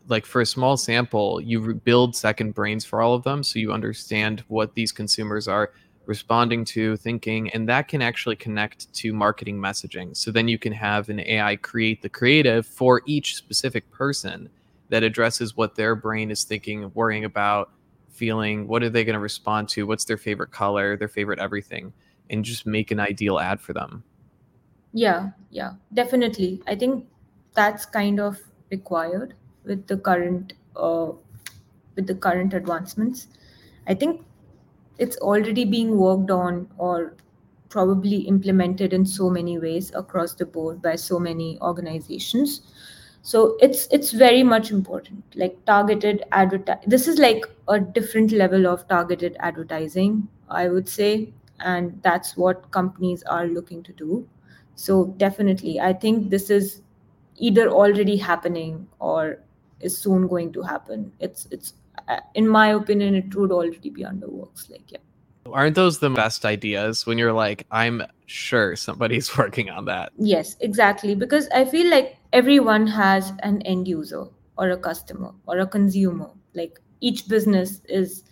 [0.07, 3.71] like for a small sample, you build second brains for all of them, so you
[3.71, 5.71] understand what these consumers are
[6.05, 10.15] responding to, thinking, and that can actually connect to marketing messaging.
[10.17, 14.49] So then you can have an AI create the creative for each specific person
[14.89, 17.71] that addresses what their brain is thinking, worrying about,
[18.09, 21.93] feeling, what are they going to respond to, what's their favorite color, their favorite everything,
[22.29, 24.03] and just make an ideal ad for them.
[24.93, 26.61] Yeah yeah definitely.
[26.67, 27.05] I think
[27.53, 28.39] that's kind of
[28.69, 29.33] required
[29.65, 31.11] with the current uh,
[31.95, 33.27] with the current advancements.
[33.87, 34.23] I think
[34.97, 37.15] it's already being worked on or
[37.69, 42.61] probably implemented in so many ways across the board by so many organizations.
[43.23, 48.65] So it's it's very much important like targeted advertise this is like a different level
[48.67, 54.27] of targeted advertising i would say and that's what companies are looking to do
[54.75, 56.81] so definitely i think this is
[57.37, 59.37] either already happening or
[59.79, 61.73] is soon going to happen it's it's
[62.07, 64.99] uh, in my opinion it would already be under works like yeah
[65.45, 70.11] Aren't those the best ideas when you're like, I'm sure somebody's working on that?
[70.17, 71.15] Yes, exactly.
[71.15, 74.25] Because I feel like everyone has an end user
[74.57, 76.29] or a customer or a consumer.
[76.53, 78.23] Like each business is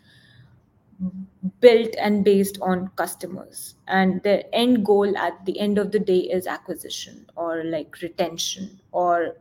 [1.62, 6.20] built and based on customers, and the end goal at the end of the day
[6.20, 9.38] is acquisition or like retention or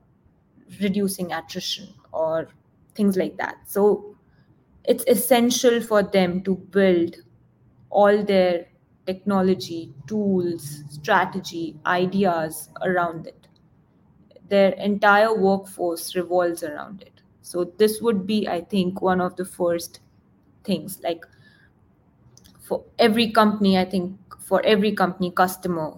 [0.80, 2.48] reducing attrition or
[2.94, 3.56] things like that.
[3.66, 4.16] So
[4.84, 7.16] it's essential for them to build
[7.90, 8.66] all their
[9.06, 13.48] technology, tools, strategy, ideas around it.
[14.48, 17.20] Their entire workforce revolves around it.
[17.42, 20.00] So, this would be, I think, one of the first
[20.64, 21.00] things.
[21.02, 21.24] Like
[22.68, 25.94] for every company, I think for every company, customer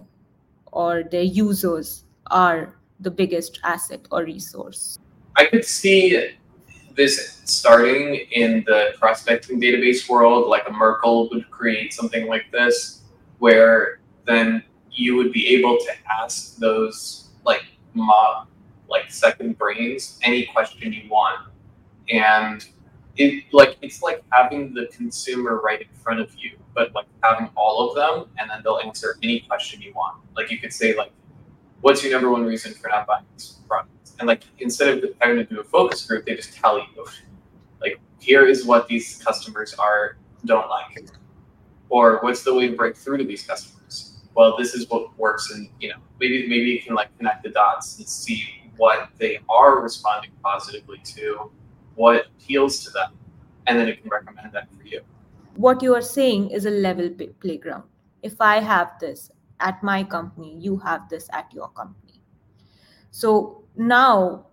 [0.71, 4.97] or their users are the biggest asset or resource.
[5.35, 6.31] I could see
[6.95, 13.01] this starting in the prospecting database world, like a Merkle would create something like this,
[13.39, 15.91] where then you would be able to
[16.21, 17.63] ask those like
[17.93, 18.47] mob,
[18.89, 21.39] like second brains any question you want,
[22.09, 22.67] and
[23.17, 27.49] it like it's like having the consumer right in front of you, but like having
[27.55, 30.17] all of them, and then they'll answer any question you want.
[30.35, 31.11] Like you could say like,
[31.81, 33.91] "What's your number one reason for not buying this product?"
[34.21, 37.05] and like instead of having to do a focus group, they just tell you,
[37.81, 41.09] like, here is what these customers are don't like,
[41.89, 44.21] or what's the way to break through to these customers.
[44.35, 47.49] Well, this is what works, and you know, maybe maybe you can like connect the
[47.49, 48.47] dots and see
[48.77, 51.51] what they are responding positively to,
[51.95, 53.13] what appeals to them,
[53.67, 55.01] and then it can recommend that for you.
[55.55, 57.83] What you are saying is a level p- playground.
[58.21, 62.21] If I have this at my company, you have this at your company.
[63.11, 64.47] So now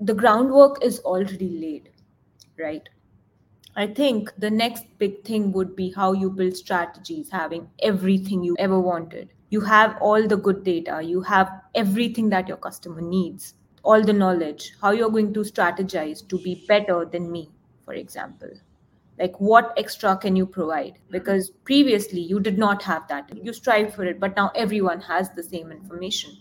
[0.00, 1.90] the groundwork is already laid,
[2.58, 2.88] right?
[3.76, 8.56] I think the next big thing would be how you build strategies, having everything you
[8.58, 13.54] ever wanted you have all the good data you have everything that your customer needs
[13.84, 17.50] all the knowledge how you're going to strategize to be better than me
[17.84, 18.48] for example.
[19.18, 20.98] Like what extra can you provide?
[21.10, 23.30] Because previously you did not have that.
[23.36, 26.36] You strive for it but now everyone has the same information.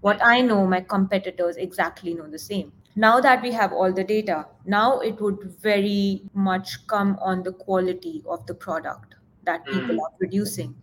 [0.00, 2.72] What i know my competitors exactly know the same.
[2.96, 7.52] Now that we have all the data now it would very much come on the
[7.52, 9.14] quality of the product
[9.44, 10.00] that people Mm.
[10.06, 10.74] are producing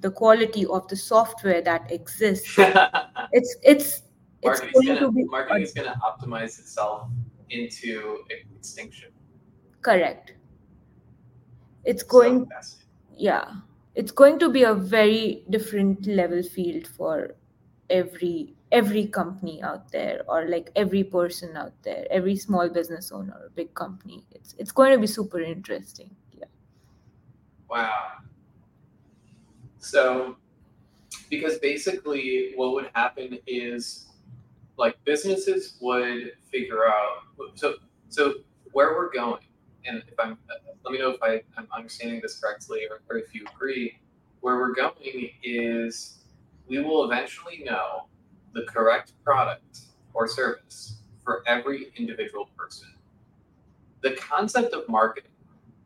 [0.00, 2.56] the quality of the software that exists.
[3.32, 4.02] It's it's
[4.42, 7.08] it's is going gonna to be marketing is gonna optimize itself
[7.50, 9.10] into extinction.
[9.82, 10.34] correct
[11.84, 12.88] it's going fascinating.
[13.16, 13.52] yeah
[13.94, 17.34] it's going to be a very different level field for
[17.88, 23.32] every every company out there or like every person out there every small business owner
[23.32, 26.44] or big company it's it's going to be super interesting yeah
[27.68, 28.18] Wow.
[29.78, 30.36] So,
[31.28, 34.09] because basically what would happen is
[34.80, 37.24] like businesses would figure out
[37.54, 37.74] so
[38.08, 38.34] so
[38.72, 39.44] where we're going
[39.84, 40.36] and if i'm
[40.84, 43.98] let me know if I, i'm understanding this correctly or, or if you agree
[44.40, 46.20] where we're going is
[46.66, 48.06] we will eventually know
[48.54, 49.80] the correct product
[50.14, 52.88] or service for every individual person.
[54.02, 55.30] The concept of marketing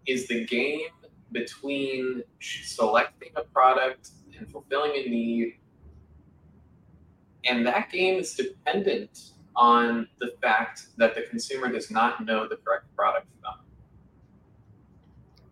[0.07, 0.89] is the game
[1.33, 5.55] between selecting a product and fulfilling a need
[7.47, 12.57] and that game is dependent on the fact that the consumer does not know the
[12.57, 13.65] correct product for them.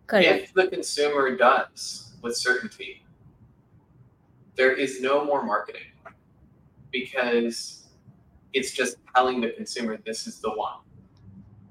[0.07, 3.05] correct If the consumer does with certainty,
[4.55, 5.81] there is no more marketing
[6.91, 7.87] because
[8.53, 10.79] it's just telling the consumer this is the one.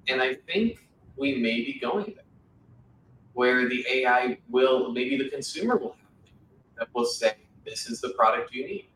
[0.09, 2.25] And I think we may be going there
[3.35, 6.33] where the AI will, maybe the consumer will have it
[6.79, 8.89] that will say, this is the product you need.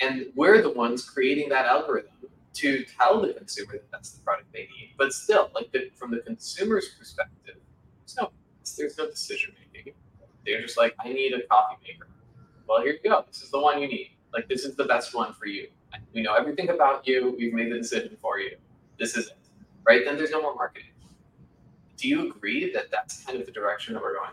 [0.00, 2.10] And we're the ones creating that algorithm
[2.54, 4.94] to tell the consumer that that's the product they need.
[4.96, 7.56] But still, like the, from the consumer's perspective,
[8.00, 8.30] there's no
[8.78, 9.94] there's no decision making.
[10.46, 12.08] They're just like, I need a coffee maker.
[12.68, 13.24] Well, here you go.
[13.28, 14.12] This is the one you need.
[14.32, 15.68] Like this is the best one for you.
[16.12, 17.36] We know everything about you.
[17.38, 18.56] We've made the decision for you.
[18.98, 19.38] This is it.
[19.86, 20.04] Right?
[20.04, 20.90] Then there's no more marketing.
[21.96, 24.32] Do you agree that that's kind of the direction that we're going?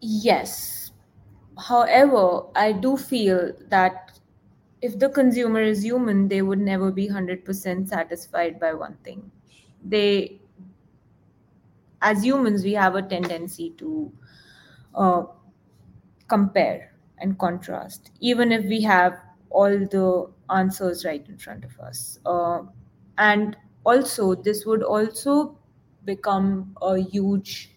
[0.00, 0.79] yes
[1.68, 2.24] however
[2.56, 4.10] i do feel that
[4.82, 9.30] if the consumer is human they would never be 100% satisfied by one thing.
[9.84, 10.40] They
[12.02, 14.12] as humans we have a tendency to
[14.94, 15.22] uh,
[16.28, 22.18] compare and contrast even if we have all the answers right in front of us.
[22.24, 22.62] Uh,
[23.18, 25.58] and also this would also
[26.04, 27.76] become a huge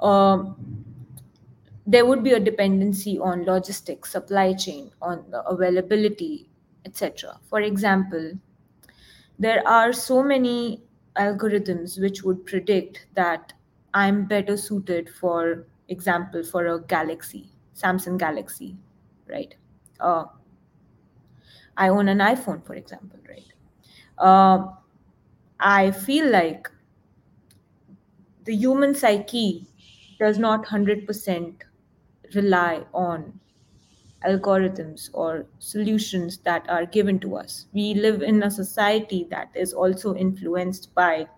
[0.00, 0.84] um,
[1.90, 6.48] there would be a dependency on logistics supply chain on availability
[6.84, 8.32] etc for example
[9.38, 10.82] there are so many
[11.16, 13.52] algorithms which would predict that
[13.92, 18.76] i'm better suited for example for a galaxy samsung galaxy
[19.28, 19.56] right?
[19.98, 20.24] Uh,
[21.76, 23.52] i own an iphone for example right?
[24.18, 24.68] Uh,
[25.58, 26.70] i feel like
[28.44, 29.66] the human psyche
[30.20, 31.54] does not 100%
[32.34, 33.40] rely on
[34.24, 37.66] algorithms or solutions that are given to us.
[37.72, 41.28] We live in a society that is also influenced by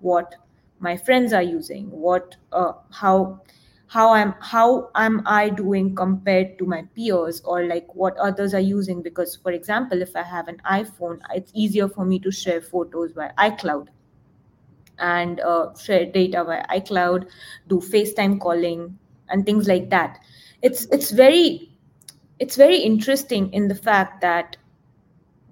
[0.00, 0.34] what
[0.78, 3.40] my friends are using, what uh, how
[3.88, 8.60] how am how am I doing compared to my peers or like what others are
[8.78, 12.60] using because for example if I have an iPhone it's easier for me to share
[12.60, 13.88] photos by iCloud
[14.98, 17.28] and uh, share data via iCloud,
[17.68, 18.98] do FaceTime calling,
[19.28, 20.18] and things like that.
[20.62, 21.72] It's it's very
[22.38, 24.56] it's very interesting in the fact that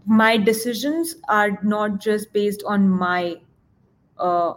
[0.07, 3.37] my decisions are not just based on my
[4.19, 4.55] uh,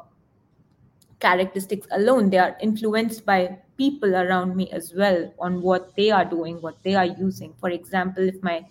[1.19, 6.25] characteristics alone; they are influenced by people around me as well on what they are
[6.25, 7.53] doing, what they are using.
[7.59, 8.65] For example, if my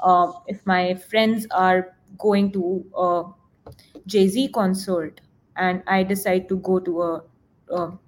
[0.00, 3.24] uh, if my friends are going to a
[4.06, 5.20] Jay Z concert
[5.56, 7.22] and I decide to go to a,
[7.70, 7.98] a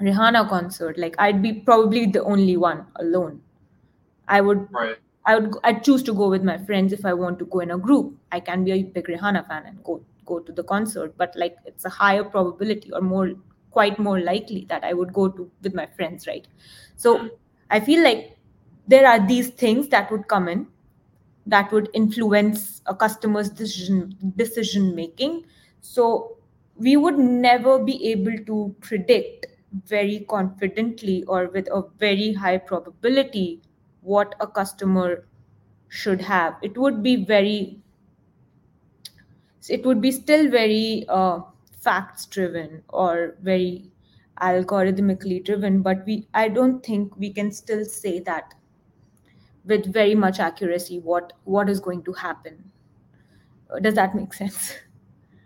[0.00, 3.40] Rihanna concert, like I'd be probably the only one alone.
[4.28, 4.96] I would Right.
[5.24, 7.70] I would I'd choose to go with my friends if I want to go in
[7.70, 8.14] a group.
[8.30, 11.56] I can be a big Rihanna fan and go go to the concert, but like
[11.64, 13.32] it's a higher probability or more
[13.70, 16.46] quite more likely that I would go to with my friends, right?
[16.96, 17.26] So hmm.
[17.70, 18.36] I feel like
[18.88, 20.66] there are these things that would come in
[21.46, 25.44] that would influence a customer's decision decision making.
[25.80, 26.36] So
[26.76, 29.46] we would never be able to predict
[29.84, 33.62] very confidently or with a very high probability
[34.02, 35.26] what a customer
[35.88, 36.56] should have.
[36.62, 37.82] It would be very
[39.68, 41.40] it would be still very uh,
[41.80, 43.90] facts driven or very
[44.40, 48.52] algorithmically driven but we i don't think we can still say that
[49.64, 52.70] with very much accuracy what what is going to happen.
[53.70, 54.74] Uh, does that make sense?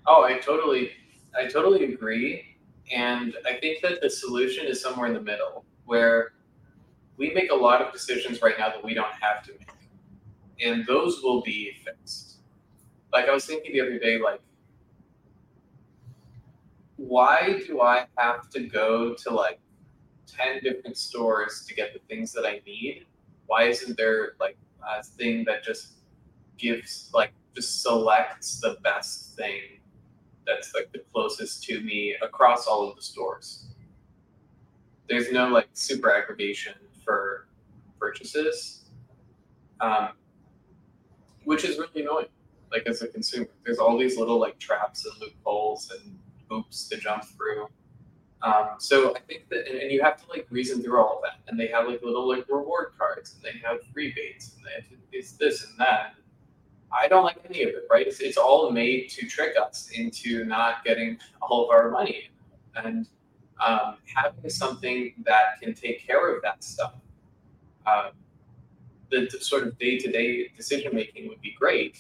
[0.06, 0.90] Oh, I totally,
[1.34, 2.49] I totally agree,
[2.93, 6.32] and I think that the solution is somewhere in the middle, where
[7.16, 9.68] we make a lot of decisions right now that we don't have to make,
[10.61, 12.38] and those will be fixed.
[13.12, 14.41] Like I was thinking the other day, like,
[16.97, 19.61] why do I have to go to like
[20.26, 23.07] ten different stores to get the things that I need?
[23.47, 25.95] Why isn't there like a thing that just
[26.59, 29.79] gives like just selects the best thing
[30.51, 33.66] that's like the closest to me across all of the stores.
[35.09, 36.74] There's no like super aggregation
[37.05, 37.48] for
[37.98, 38.84] purchases,
[39.80, 40.11] um,
[41.44, 42.26] which is really annoying.
[42.70, 46.96] Like as a consumer, there's all these little like traps and loopholes and hoops to
[46.96, 47.66] jump through.
[48.42, 51.22] Um, so I think that, and, and you have to like reason through all of
[51.22, 51.40] that.
[51.48, 54.84] And they have like little like reward cards, and they have rebates, and they have
[55.12, 56.14] it's this and that.
[56.93, 58.07] I don't like any of it, right?
[58.07, 62.30] It's, it's all made to trick us into not getting all of our money.
[62.74, 63.07] And
[63.64, 66.95] um, having something that can take care of that stuff,
[67.86, 68.11] uh,
[69.11, 71.99] the, the sort of day to day decision making would be great.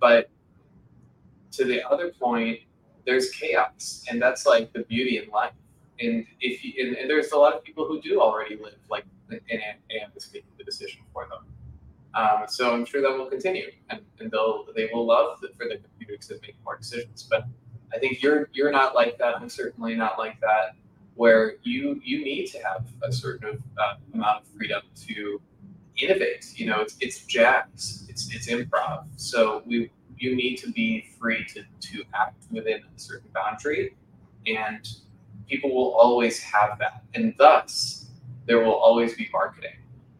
[0.00, 0.30] But
[1.52, 2.60] to the other point,
[3.04, 5.52] there's chaos, and that's like the beauty in life.
[6.00, 9.04] And if you, and, and there's a lot of people who do already live like
[9.30, 11.44] an AM is making the decision for them.
[12.16, 15.68] Um, so I'm sure that will continue, and, and they'll they will love the, for
[15.68, 17.28] the computers to make more decisions.
[17.28, 17.44] But
[17.94, 19.36] I think you're you're not like that.
[19.36, 20.76] I'm certainly not like that.
[21.14, 25.40] Where you you need to have a certain uh, amount of freedom to
[26.00, 26.54] innovate.
[26.56, 29.04] You know, it's it's jazz, it's it's improv.
[29.16, 33.94] So we you need to be free to to act within a certain boundary,
[34.46, 34.88] and
[35.48, 38.06] people will always have that, and thus
[38.46, 39.76] there will always be marketing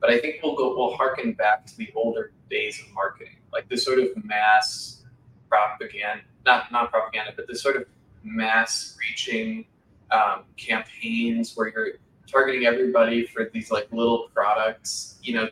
[0.06, 3.68] but I think we'll go we'll harken back to the older days of marketing, like
[3.68, 5.02] this sort of mass
[5.48, 7.86] propaganda, not not propaganda, but this sort of
[8.22, 9.66] mass reaching
[10.12, 11.88] um, campaigns where you're
[12.30, 15.18] targeting everybody for these like little products.
[15.24, 15.48] You know,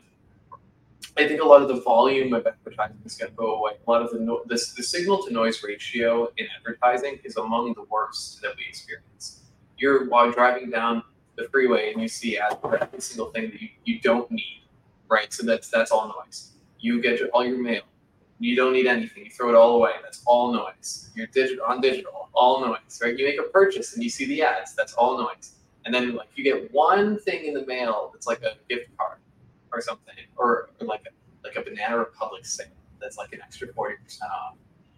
[1.18, 3.72] I think a lot of the volume of advertising is going to go away.
[3.84, 7.74] A lot of the no- this the signal to noise ratio in advertising is among
[7.74, 9.42] the worst that we experience.
[9.78, 11.02] You're while driving down
[11.36, 14.62] the freeway and you see every single thing that you, you don't need,
[15.08, 15.32] right?
[15.32, 16.52] So that's that's all noise.
[16.78, 17.82] You get your, all your mail.
[18.40, 19.24] You don't need anything.
[19.24, 19.92] You throw it all away.
[20.02, 21.10] That's all noise.
[21.14, 23.16] You're digital on digital, all noise, right?
[23.16, 24.74] You make a purchase and you see the ads.
[24.74, 25.52] That's all noise.
[25.84, 29.18] And then like you get one thing in the mail that's like a gift card
[29.72, 32.66] or something, or, or like a like a Banana Republic sale
[33.00, 34.56] that's like an extra forty percent off.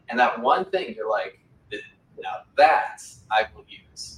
[0.09, 1.41] And that one thing, you're like,
[2.19, 4.16] now that I will use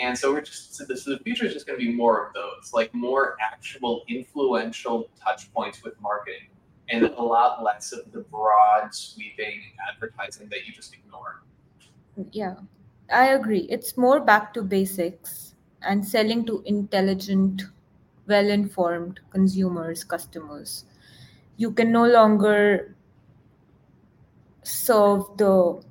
[0.00, 2.34] and so we're just so the, the future is just going to be more of
[2.34, 6.48] those, like more actual influential touch points with marketing,
[6.90, 9.60] and a lot less of the broad sweeping
[9.92, 11.42] advertising that you just ignore.
[12.32, 12.54] yeah
[13.18, 17.62] i agree it's more back to basics and selling to intelligent
[18.26, 20.84] well informed consumers customers
[21.56, 22.94] you can no longer
[24.62, 25.82] serve the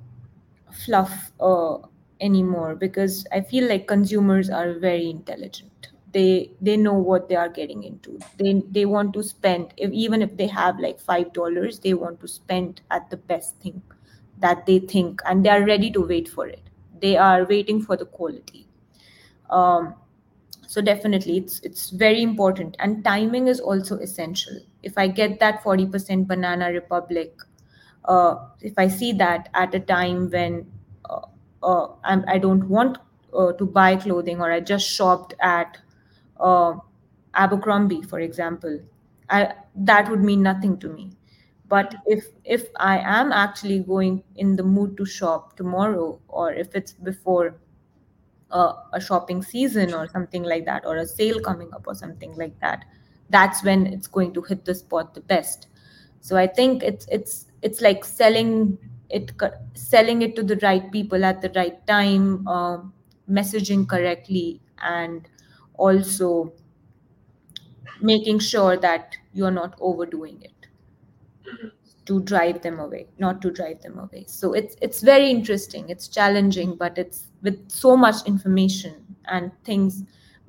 [0.84, 1.78] fluff uh,
[2.20, 5.88] anymore because i feel like consumers are very intelligent.
[6.12, 8.18] They they know what they are getting into.
[8.38, 12.20] They they want to spend if, even if they have like five dollars they want
[12.22, 13.80] to spend at the best thing
[14.38, 16.62] that they think and they are ready to wait for it.
[17.00, 18.66] They are waiting for the quality.
[19.50, 19.94] Um,
[20.66, 24.60] so definitely it's it's very important and timing is also essential.
[24.82, 27.34] If i get that 40% banana republic
[28.06, 30.66] uh, if i see that at a time when
[31.62, 32.98] uh, I'm, i don't want
[33.34, 35.78] uh, to buy clothing or i just shopped at
[36.38, 36.74] uh,
[37.34, 38.80] abercrombie for example.
[39.28, 41.12] I, that would mean nothing to me.
[41.68, 46.74] But if if i am actually going in the mood to shop tomorrow or if
[46.74, 47.54] it's before
[48.50, 52.34] uh, a shopping season or something like that or a sale coming up or something
[52.36, 52.84] like that
[53.28, 55.68] that's when it's going to hit the spot the best.
[56.20, 58.78] So i think it's it's it's like selling
[59.10, 59.32] it
[59.74, 62.92] selling it to the right people at the right time um,
[63.30, 65.28] messaging correctly and
[65.74, 66.52] also
[68.00, 70.66] making sure that you're not overdoing it
[71.46, 71.70] Mhm.
[72.06, 74.24] to drive them away not to drive them away.
[74.28, 75.88] So it's it's very interesting.
[75.88, 80.02] It's challenging but it's with so much information and things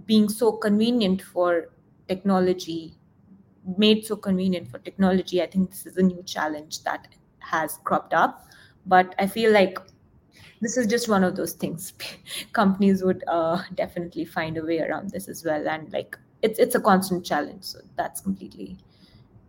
[0.06, 1.70] being so convenient for
[2.08, 2.98] technology
[3.78, 7.08] made so convenient for technology i think this is a new challenge that
[7.40, 8.48] has cropped up
[8.86, 9.80] but i feel like
[10.62, 11.94] this is just one of those things
[12.54, 16.76] companies would uh, definitely find a way around this as well and like it's it's
[16.76, 18.78] a constant challenge so that's completely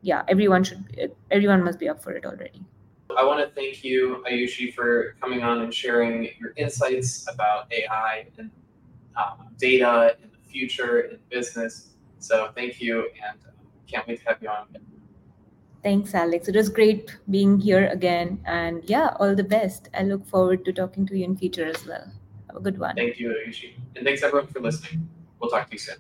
[0.03, 2.65] yeah everyone should everyone must be up for it already
[3.17, 8.27] I want to thank you, Ayushi, for coming on and sharing your insights about AI
[8.39, 8.51] and
[9.17, 11.91] um, data in the future in business.
[12.19, 14.67] So thank you, and um, can't wait to have you on.
[15.83, 16.49] Thanks, Alex.
[16.49, 18.41] It was great being here again.
[18.45, 19.89] And yeah, all the best.
[19.95, 22.11] I look forward to talking to you in future as well.
[22.47, 22.95] Have a good one.
[22.95, 23.75] Thank you, Ayushi.
[23.97, 25.09] And thanks everyone for listening.
[25.41, 25.97] We'll talk to you soon.